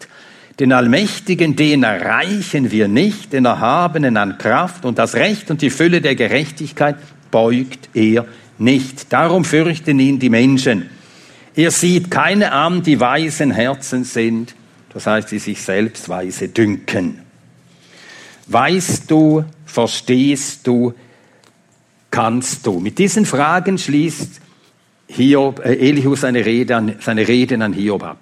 den 0.61 0.73
Allmächtigen, 0.73 1.57
den 1.57 1.83
erreichen 1.83 2.71
wir 2.71 2.89
nicht, 2.89 3.33
den 3.33 3.47
Erhabenen 3.47 4.17
an 4.17 4.39
Kraft 4.39 4.85
und 4.85 4.99
das 4.99 5.15
Recht 5.15 5.51
und 5.51 5.63
die 5.63 5.71
Fülle 5.71 6.01
der 6.01 6.15
Gerechtigkeit 6.15 6.97
beugt 7.31 7.89
er 7.95 8.27
nicht. 8.59 9.13
Darum 9.13 9.45
fürchten 9.45 9.99
ihn 9.99 10.19
die 10.19 10.29
Menschen. 10.29 10.91
Er 11.55 11.71
sieht 11.71 12.11
keine 12.11 12.53
an, 12.53 12.83
die 12.83 13.01
weisen 13.01 13.51
Herzen 13.51 14.05
sind, 14.05 14.55
das 14.93 15.07
heißt, 15.07 15.31
die 15.31 15.39
sich 15.39 15.63
selbst 15.63 16.09
weise 16.09 16.49
dünken. 16.49 17.19
Weißt 18.47 19.11
du, 19.11 19.45
verstehst 19.65 20.67
du, 20.67 20.95
kannst 22.11 22.67
du? 22.67 22.81
Mit 22.81 22.99
diesen 22.99 23.25
Fragen 23.25 23.79
schließt 23.79 24.41
Hiob, 25.09 25.65
äh, 25.65 25.75
Elihu 25.75 26.15
seine, 26.17 26.45
Rede 26.45 26.77
an, 26.77 26.95
seine 27.01 27.27
Reden 27.27 27.63
an 27.63 27.73
Hiob 27.73 28.03
ab. 28.03 28.19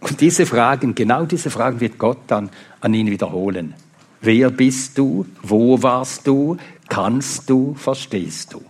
Und 0.00 0.20
diese 0.20 0.46
Fragen, 0.46 0.94
genau 0.94 1.24
diese 1.24 1.50
Fragen 1.50 1.80
wird 1.80 1.98
Gott 1.98 2.18
dann 2.28 2.50
an 2.80 2.94
ihn 2.94 3.10
wiederholen. 3.10 3.74
Wer 4.20 4.50
bist 4.50 4.98
du? 4.98 5.26
Wo 5.42 5.82
warst 5.82 6.26
du? 6.26 6.56
Kannst 6.88 7.48
du? 7.50 7.74
Verstehst 7.74 8.52
du? 8.52 8.62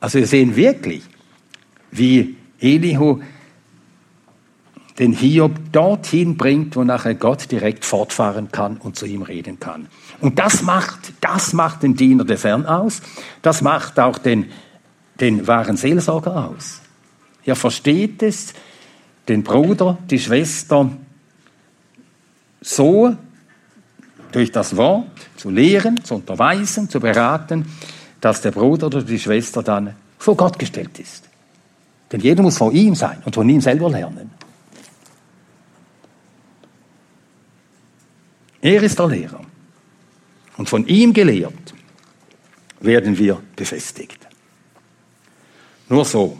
Also 0.00 0.18
wir 0.18 0.26
sehen 0.26 0.56
wirklich, 0.56 1.02
wie 1.90 2.36
Elihu 2.58 3.20
den 4.98 5.12
Hiob 5.14 5.72
dorthin 5.72 6.36
bringt, 6.36 6.76
wo 6.76 6.84
nachher 6.84 7.14
Gott 7.14 7.50
direkt 7.50 7.86
fortfahren 7.86 8.52
kann 8.52 8.76
und 8.76 8.96
zu 8.96 9.06
ihm 9.06 9.22
reden 9.22 9.58
kann. 9.58 9.88
Und 10.20 10.38
das 10.38 10.62
macht, 10.62 11.14
das 11.22 11.54
macht 11.54 11.82
den 11.82 11.94
Diener 11.94 12.24
der 12.24 12.36
Fern 12.36 12.66
aus. 12.66 13.00
Das 13.40 13.62
macht 13.62 13.98
auch 13.98 14.18
den, 14.18 14.50
den 15.18 15.46
wahren 15.46 15.78
Seelsorger 15.78 16.50
aus. 16.50 16.82
Er 17.46 17.56
versteht 17.56 18.22
es, 18.22 18.52
den 19.28 19.42
Bruder, 19.42 19.98
die 20.08 20.18
Schwester 20.18 20.90
so 22.60 23.16
durch 24.32 24.52
das 24.52 24.76
Wort 24.76 25.08
zu 25.36 25.50
lehren, 25.50 26.02
zu 26.04 26.16
unterweisen, 26.16 26.88
zu 26.88 27.00
beraten, 27.00 27.66
dass 28.20 28.42
der 28.42 28.50
Bruder 28.50 28.86
oder 28.86 29.02
die 29.02 29.18
Schwester 29.18 29.62
dann 29.62 29.94
vor 30.18 30.36
Gott 30.36 30.58
gestellt 30.58 30.98
ist. 30.98 31.28
Denn 32.12 32.20
jeder 32.20 32.42
muss 32.42 32.58
von 32.58 32.72
ihm 32.72 32.94
sein 32.94 33.22
und 33.24 33.34
von 33.34 33.48
ihm 33.48 33.60
selber 33.60 33.88
lernen. 33.88 34.30
Er 38.60 38.82
ist 38.82 38.98
der 38.98 39.08
Lehrer. 39.08 39.40
Und 40.56 40.68
von 40.68 40.86
ihm 40.86 41.12
gelehrt 41.12 41.74
werden 42.80 43.16
wir 43.16 43.40
befestigt. 43.56 44.26
Nur 45.88 46.04
so. 46.04 46.38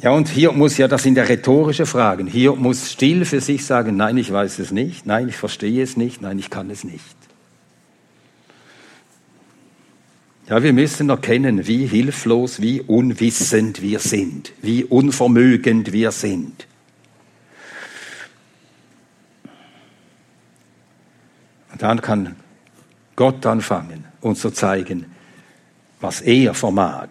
Ja, 0.00 0.10
und 0.12 0.28
hier 0.28 0.52
muss 0.52 0.78
ja, 0.78 0.86
das 0.86 1.02
sind 1.02 1.16
ja 1.16 1.24
rhetorische 1.24 1.84
Fragen. 1.84 2.28
Hier 2.28 2.54
muss 2.54 2.92
still 2.92 3.24
für 3.24 3.40
sich 3.40 3.66
sagen, 3.66 3.96
nein, 3.96 4.16
ich 4.16 4.32
weiß 4.32 4.60
es 4.60 4.70
nicht, 4.70 5.06
nein, 5.06 5.28
ich 5.28 5.36
verstehe 5.36 5.82
es 5.82 5.96
nicht, 5.96 6.22
nein, 6.22 6.38
ich 6.38 6.50
kann 6.50 6.70
es 6.70 6.84
nicht. 6.84 7.04
Ja, 10.48 10.62
wir 10.62 10.72
müssen 10.72 11.10
erkennen, 11.10 11.66
wie 11.66 11.86
hilflos, 11.86 12.62
wie 12.62 12.80
unwissend 12.80 13.82
wir 13.82 13.98
sind, 13.98 14.52
wie 14.62 14.84
unvermögend 14.84 15.92
wir 15.92 16.12
sind. 16.12 16.66
Und 21.72 21.82
dann 21.82 22.00
kann 22.00 22.36
Gott 23.14 23.44
anfangen, 23.44 24.04
uns 24.20 24.40
zu 24.40 24.50
zeigen, 24.50 25.06
was 26.00 26.20
er 26.20 26.54
vermag. 26.54 27.08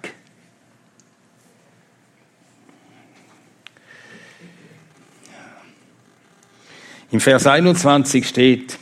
Im 7.18 7.22
Vers 7.22 7.48
21 7.48 8.28
steht, 8.28 8.78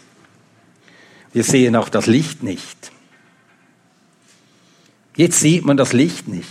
wir 1.32 1.46
sehen 1.46 1.74
auch 1.78 1.88
das 1.88 2.06
Licht 2.06 2.44
nicht. 2.44 2.92
Jetzt 5.16 5.40
sieht 5.40 5.64
man 5.64 5.78
das 5.78 5.94
Licht 5.94 6.28
nicht. 6.28 6.50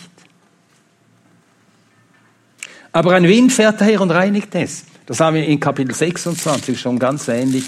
Aber 2.91 3.15
ein 3.15 3.29
Wind 3.29 3.53
fährt 3.53 3.83
daher 3.83 4.01
und 4.01 4.13
reinigt 4.13 4.55
es. 4.55 4.87
Das 5.05 5.21
haben 5.21 5.37
wir 5.37 5.45
in 5.45 5.61
Kapitel 5.61 5.95
26 5.95 6.81
schon 6.81 6.99
ganz 6.99 7.29
ähnlich 7.29 7.65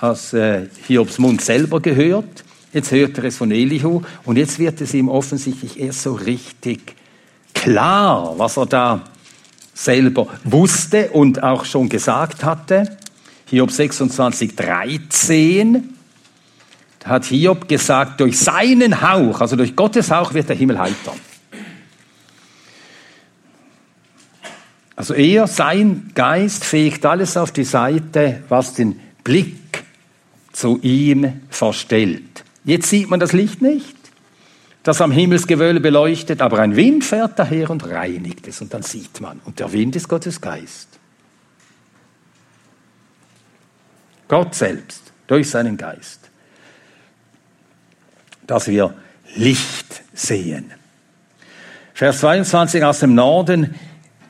aus 0.00 0.32
äh, 0.32 0.66
Hiobs 0.88 1.20
Mund 1.20 1.40
selber 1.40 1.78
gehört. 1.78 2.42
Jetzt 2.72 2.90
hört 2.90 3.18
er 3.18 3.24
es 3.26 3.36
von 3.36 3.52
Elihu 3.52 4.02
und 4.24 4.36
jetzt 4.36 4.58
wird 4.58 4.80
es 4.80 4.94
ihm 4.94 5.08
offensichtlich 5.08 5.78
erst 5.78 6.02
so 6.02 6.14
richtig 6.14 6.96
klar, 7.54 8.34
was 8.36 8.56
er 8.56 8.66
da 8.66 9.04
selber 9.74 10.26
wusste 10.42 11.10
und 11.10 11.40
auch 11.40 11.64
schon 11.64 11.88
gesagt 11.88 12.42
hatte. 12.42 12.98
Hiob 13.46 13.70
26, 13.70 14.56
13 14.56 15.94
hat 17.04 17.26
Hiob 17.26 17.68
gesagt, 17.68 18.20
durch 18.20 18.38
seinen 18.38 19.02
Hauch, 19.02 19.40
also 19.40 19.56
durch 19.56 19.76
Gottes 19.76 20.10
Hauch 20.10 20.32
wird 20.32 20.48
der 20.48 20.56
Himmel 20.56 20.78
heitern. 20.78 21.20
Also 24.96 25.12
er, 25.14 25.46
sein 25.46 26.12
Geist 26.14 26.64
fegt 26.64 27.04
alles 27.04 27.36
auf 27.36 27.52
die 27.52 27.64
Seite, 27.64 28.42
was 28.48 28.74
den 28.74 29.00
Blick 29.22 29.84
zu 30.52 30.78
ihm 30.82 31.40
verstellt. 31.50 32.44
Jetzt 32.64 32.88
sieht 32.88 33.10
man 33.10 33.20
das 33.20 33.32
Licht 33.32 33.60
nicht, 33.60 33.96
das 34.82 35.00
am 35.00 35.10
Himmelsgewölbe 35.10 35.80
beleuchtet, 35.80 36.40
aber 36.40 36.60
ein 36.60 36.76
Wind 36.76 37.04
fährt 37.04 37.38
daher 37.38 37.70
und 37.70 37.86
reinigt 37.86 38.46
es 38.46 38.60
und 38.60 38.72
dann 38.72 38.82
sieht 38.82 39.20
man. 39.20 39.40
Und 39.44 39.58
der 39.58 39.72
Wind 39.72 39.96
ist 39.96 40.08
Gottes 40.08 40.40
Geist. 40.40 40.88
Gott 44.34 44.54
selbst, 44.54 45.12
durch 45.26 45.48
seinen 45.48 45.76
Geist 45.76 46.24
dass 48.46 48.68
wir 48.68 48.94
Licht 49.34 50.02
sehen. 50.12 50.72
Vers 51.92 52.20
22 52.20 52.84
aus 52.84 53.00
dem 53.00 53.14
Norden 53.14 53.74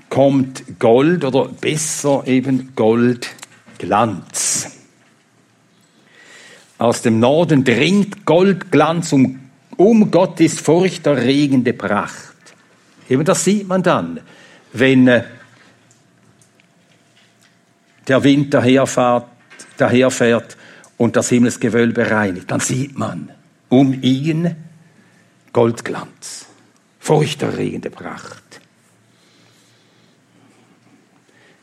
kommt 0.09 0.79
Gold 0.79 1.25
oder 1.25 1.49
besser 1.49 2.23
eben 2.27 2.75
Goldglanz. 2.75 4.71
Aus 6.79 7.03
dem 7.03 7.21
Norden 7.21 7.65
dringt 7.65 8.25
Goldglanz 8.27 9.13
um, 9.13 9.41
um 9.77 10.11
Gott 10.11 10.41
ist 10.41 10.61
furchterregende 10.61 11.73
Pracht. 11.73 12.35
Eben 13.09 13.25
das 13.25 13.45
sieht 13.45 13.67
man 13.69 13.83
dann, 13.83 14.21
wenn 14.73 15.09
äh, 15.09 15.25
der 18.07 18.23
Wind 18.23 18.53
daherfährt, 18.53 19.27
daherfährt 19.77 20.57
und 20.97 21.17
das 21.17 21.29
Himmelsgewölbe 21.29 22.11
reinigt. 22.11 22.51
Dann 22.51 22.61
sieht 22.61 22.99
man, 22.99 23.31
um 23.69 24.01
ihn 24.03 24.55
Goldglanz, 25.53 26.47
furchterregende 27.01 27.91
Pracht. 27.91 28.43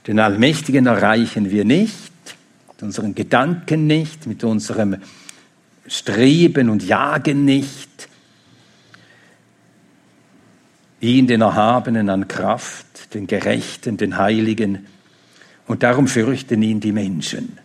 Den 0.07 0.19
Allmächtigen 0.19 0.87
erreichen 0.87 1.51
wir 1.51 1.65
nicht, 1.65 2.11
mit 2.67 2.83
unseren 2.83 3.13
Gedanken 3.13 3.85
nicht, 3.85 4.25
mit 4.25 4.43
unserem 4.43 4.97
Streben 5.85 6.69
und 6.69 6.83
Jagen 6.83 7.45
nicht. 7.45 8.09
Ihn, 10.99 11.27
den 11.27 11.41
Erhabenen 11.41 12.09
an 12.09 12.27
Kraft, 12.27 13.13
den 13.13 13.27
Gerechten, 13.27 13.97
den 13.97 14.17
Heiligen. 14.17 14.87
Und 15.67 15.83
darum 15.83 16.07
fürchten 16.07 16.61
ihn 16.61 16.79
die 16.79 16.91
Menschen. 16.91 17.57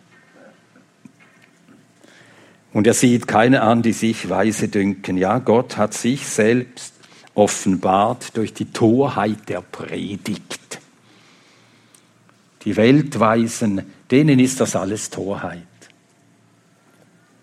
Und 2.73 2.85
er 2.85 2.93
sieht 2.93 3.27
keine 3.27 3.61
an, 3.61 3.81
die 3.81 3.93
sich 3.93 4.29
weise 4.29 4.67
dünken. 4.67 5.17
Ja, 5.17 5.39
Gott 5.39 5.77
hat 5.77 5.93
sich 5.93 6.27
selbst 6.27 6.93
offenbart 7.33 8.35
durch 8.35 8.53
die 8.53 8.65
Torheit 8.65 9.47
der 9.47 9.61
Predigt. 9.61 10.79
Die 12.63 12.75
Weltweisen, 12.75 13.81
denen 14.11 14.39
ist 14.39 14.59
das 14.59 14.75
alles 14.75 15.09
Torheit, 15.09 15.61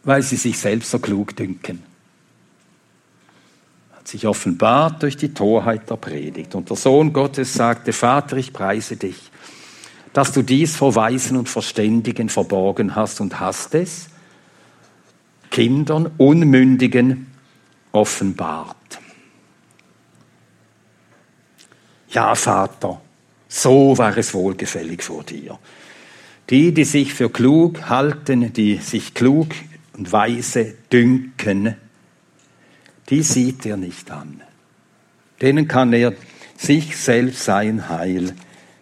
weil 0.03 0.23
sie 0.23 0.37
sich 0.37 0.59
selbst 0.59 0.91
so 0.91 0.99
klug 0.99 1.35
dünken. 1.37 1.83
Hat 3.97 4.09
sich 4.09 4.27
offenbart 4.27 5.03
durch 5.03 5.17
die 5.17 5.33
Torheit 5.33 5.89
der 5.89 5.97
Predigt. 5.97 6.55
Und 6.55 6.69
der 6.69 6.77
Sohn 6.77 7.13
Gottes 7.13 7.55
sagte, 7.55 7.93
Vater, 7.93 8.37
ich 8.37 8.53
preise 8.53 8.97
dich, 8.97 9.31
dass 10.13 10.33
du 10.33 10.43
dies 10.43 10.77
vor 10.77 10.95
Weisen 10.95 11.37
und 11.37 11.49
Verständigen 11.49 12.29
verborgen 12.29 12.95
hast 12.95 13.21
und 13.21 13.41
hast 13.41 13.75
es 13.75 14.09
Kindern, 15.55 16.11
Unmündigen 16.19 17.29
offenbart. 17.93 18.99
Ja, 22.09 22.35
Vater, 22.35 23.01
so 23.47 23.97
war 23.97 24.19
es 24.19 24.35
wohlgefällig 24.35 25.05
vor 25.05 25.23
dir. 25.23 25.61
Die, 26.51 26.75
die 26.75 26.83
sich 26.83 27.15
für 27.15 27.31
klug 27.31 27.89
halten, 27.89 28.53
die 28.53 28.79
sich 28.79 29.15
klug 29.15 29.51
und 29.93 30.11
weise 30.11 30.75
dünken, 30.93 31.77
die 33.09 33.23
sieht 33.23 33.65
er 33.65 33.77
nicht 33.77 34.11
an. 34.11 34.43
Denen 35.41 35.69
kann 35.69 35.93
er 35.93 36.15
sich 36.57 36.97
selbst 36.97 37.45
sein 37.45 37.89
Heil 37.89 38.35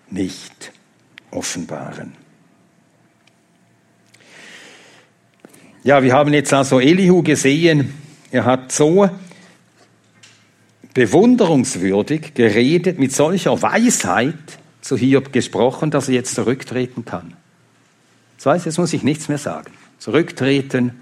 nicht 0.08 0.72
offenbaren. 1.30 2.21
Ja, 5.84 6.00
wir 6.00 6.12
haben 6.12 6.32
jetzt 6.32 6.52
also 6.52 6.78
Elihu 6.78 7.24
gesehen, 7.24 7.92
er 8.30 8.44
hat 8.44 8.70
so 8.70 9.10
bewunderungswürdig 10.94 12.34
geredet, 12.34 13.00
mit 13.00 13.12
solcher 13.12 13.60
Weisheit 13.60 14.34
zu 14.80 14.96
Hiob 14.96 15.32
gesprochen, 15.32 15.90
dass 15.90 16.08
er 16.08 16.14
jetzt 16.14 16.36
zurücktreten 16.36 17.04
kann. 17.04 17.34
Das 18.36 18.46
heißt, 18.46 18.66
jetzt 18.66 18.78
muss 18.78 18.92
ich 18.92 19.02
nichts 19.02 19.28
mehr 19.28 19.38
sagen. 19.38 19.72
Zurücktreten. 19.98 20.92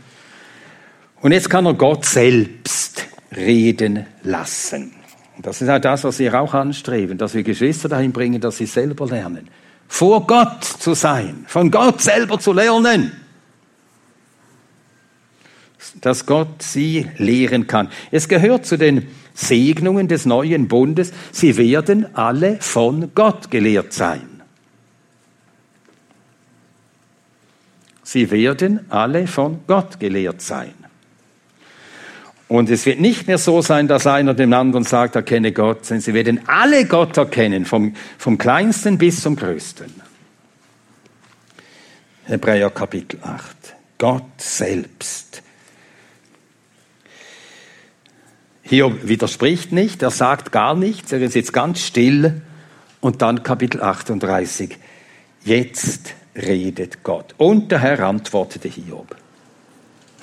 Und 1.21 1.33
jetzt 1.33 1.51
kann 1.51 1.67
er 1.67 1.75
Gott 1.75 2.07
selbst 2.07 3.07
reden 3.37 4.07
lassen. 4.23 4.93
Das 5.43 5.61
ist 5.61 5.69
halt 5.69 5.85
das, 5.85 6.05
was 6.05 6.19
wir 6.19 6.41
auch 6.41 6.55
anstreben, 6.55 7.19
dass 7.19 7.35
wir 7.35 7.43
Geschwister 7.43 7.91
dahin 7.91 8.13
bringen, 8.13 8.41
dass 8.41 8.57
sie 8.57 8.67
selber 8.67 9.07
lernen. 9.07 9.49
Vor 9.89 10.27
Gott 10.27 10.65
zu 10.65 10.95
sein, 10.95 11.45
von 11.49 11.71
Gott 11.71 12.01
selber 12.01 12.39
zu 12.39 12.55
lernen 12.55 13.13
dass 16.01 16.27
Gott 16.27 16.63
sie 16.63 17.09
lehren 17.17 17.67
kann. 17.67 17.89
Es 18.11 18.29
gehört 18.29 18.67
zu 18.67 18.77
den 18.77 19.09
Segnungen 19.35 20.09
des 20.09 20.27
neuen 20.27 20.69
Bundes, 20.69 21.13
sie 21.33 21.57
werden 21.57 22.15
alle 22.15 22.57
von 22.61 23.15
Gott 23.15 23.51
gelehrt 23.51 23.93
sein. 23.93 24.43
Sie 28.03 28.31
werden 28.31 28.81
alle 28.91 29.27
von 29.27 29.61
Gott 29.67 30.01
gelehrt 30.01 30.43
sein. 30.43 30.75
Und 32.49 32.69
es 32.69 32.85
wird 32.85 32.99
nicht 32.99 33.29
mehr 33.29 33.39
so 33.39 33.63
sein, 33.63 33.87
dass 33.87 34.09
einer 34.09 34.35
dem 34.35 34.53
anderen 34.53 34.83
sagt, 34.83 35.15
erkenne 35.15 35.53
Gott, 35.53 35.87
sondern 35.87 36.03
sie 36.03 36.15
werden 36.15 36.41
alle 36.49 36.85
Gott 36.87 37.17
erkennen, 37.17 37.65
vom, 37.65 37.95
vom 38.19 38.39
kleinsten 38.39 38.99
bis 38.99 39.23
zum 39.23 39.37
größten. 39.37 39.95
Hebräer 42.25 42.71
Kapitel 42.71 43.21
8. 43.23 43.57
Gott 43.99 44.25
selbst 44.39 45.43
Hiob 48.71 49.09
widerspricht 49.09 49.73
nicht, 49.73 50.01
er 50.01 50.13
sagt 50.13 50.53
gar 50.53 50.77
nichts, 50.77 51.11
er 51.11 51.21
ist 51.21 51.35
jetzt 51.35 51.53
ganz 51.53 51.81
still. 51.81 52.41
Und 53.01 53.21
dann 53.21 53.43
Kapitel 53.43 53.83
38. 53.83 54.79
Jetzt 55.43 56.15
redet 56.37 57.03
Gott. 57.03 57.35
Und 57.37 57.73
der 57.73 57.81
Herr 57.81 57.99
antwortete 58.07 58.69
Hiob. 58.69 59.17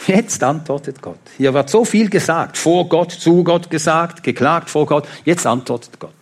Jetzt 0.06 0.42
antwortet 0.44 1.02
Gott. 1.02 1.20
Hier 1.36 1.54
wird 1.54 1.70
so 1.70 1.84
viel 1.84 2.10
gesagt, 2.10 2.58
vor 2.58 2.88
Gott, 2.88 3.12
zu 3.12 3.44
Gott 3.44 3.70
gesagt, 3.70 4.24
geklagt 4.24 4.70
vor 4.70 4.86
Gott. 4.86 5.06
Jetzt 5.26 5.46
antwortet 5.46 6.00
Gott. 6.00 6.14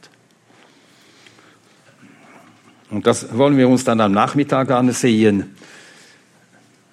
Und 2.90 3.06
das 3.06 3.38
wollen 3.38 3.56
wir 3.56 3.70
uns 3.70 3.84
dann 3.84 4.02
am 4.02 4.14
Nachmittag 4.14 4.72
ansehen, 4.72 5.56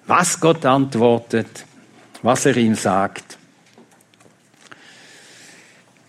was 0.05 0.39
Gott 0.39 0.63
antwortet, 0.63 1.65
was 2.21 2.45
er 2.45 2.55
ihm 2.55 2.75
sagt 2.75 3.39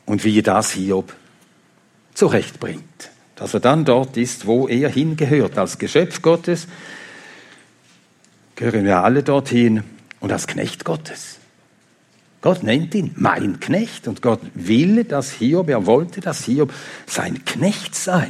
und 0.07 0.25
wie 0.25 0.43
das 0.43 0.73
Hiob 0.73 1.15
zurechtbringt. 2.15 3.11
Dass 3.37 3.55
er 3.55 3.61
dann 3.61 3.85
dort 3.85 4.17
ist, 4.17 4.47
wo 4.47 4.69
er 4.69 4.89
hingehört. 4.89 5.59
Als 5.59 5.79
Geschöpf 5.79 6.23
Gottes 6.23 6.69
gehören 8.55 8.85
wir 8.85 9.03
alle 9.03 9.23
dorthin 9.23 9.83
und 10.21 10.33
als 10.33 10.47
Knecht 10.47 10.85
Gottes. 10.85 11.39
Gott 12.41 12.63
nennt 12.63 12.95
ihn 12.95 13.13
mein 13.17 13.59
Knecht 13.59 14.07
und 14.07 14.21
Gott 14.21 14.41
will, 14.53 15.05
dass 15.05 15.33
Hiob, 15.33 15.71
er 15.71 15.87
wollte, 15.87 16.21
dass 16.21 16.45
Hiob 16.45 16.73
sein 17.07 17.45
Knecht 17.45 17.95
sei. 17.95 18.29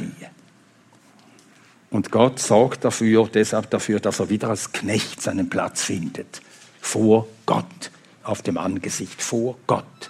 Und 1.89 2.11
Gott 2.11 2.39
sorgt 2.39 2.85
dafür, 2.85 3.29
deshalb 3.33 3.69
dafür, 3.69 3.99
dass 3.99 4.19
er 4.19 4.29
wieder 4.29 4.49
als 4.49 4.71
Knecht 4.71 5.21
seinen 5.21 5.49
Platz 5.49 5.83
findet. 5.83 6.41
Vor 6.81 7.27
Gott, 7.45 7.91
auf 8.23 8.41
dem 8.41 8.57
Angesicht 8.57 9.21
vor 9.21 9.57
Gott. 9.67 10.09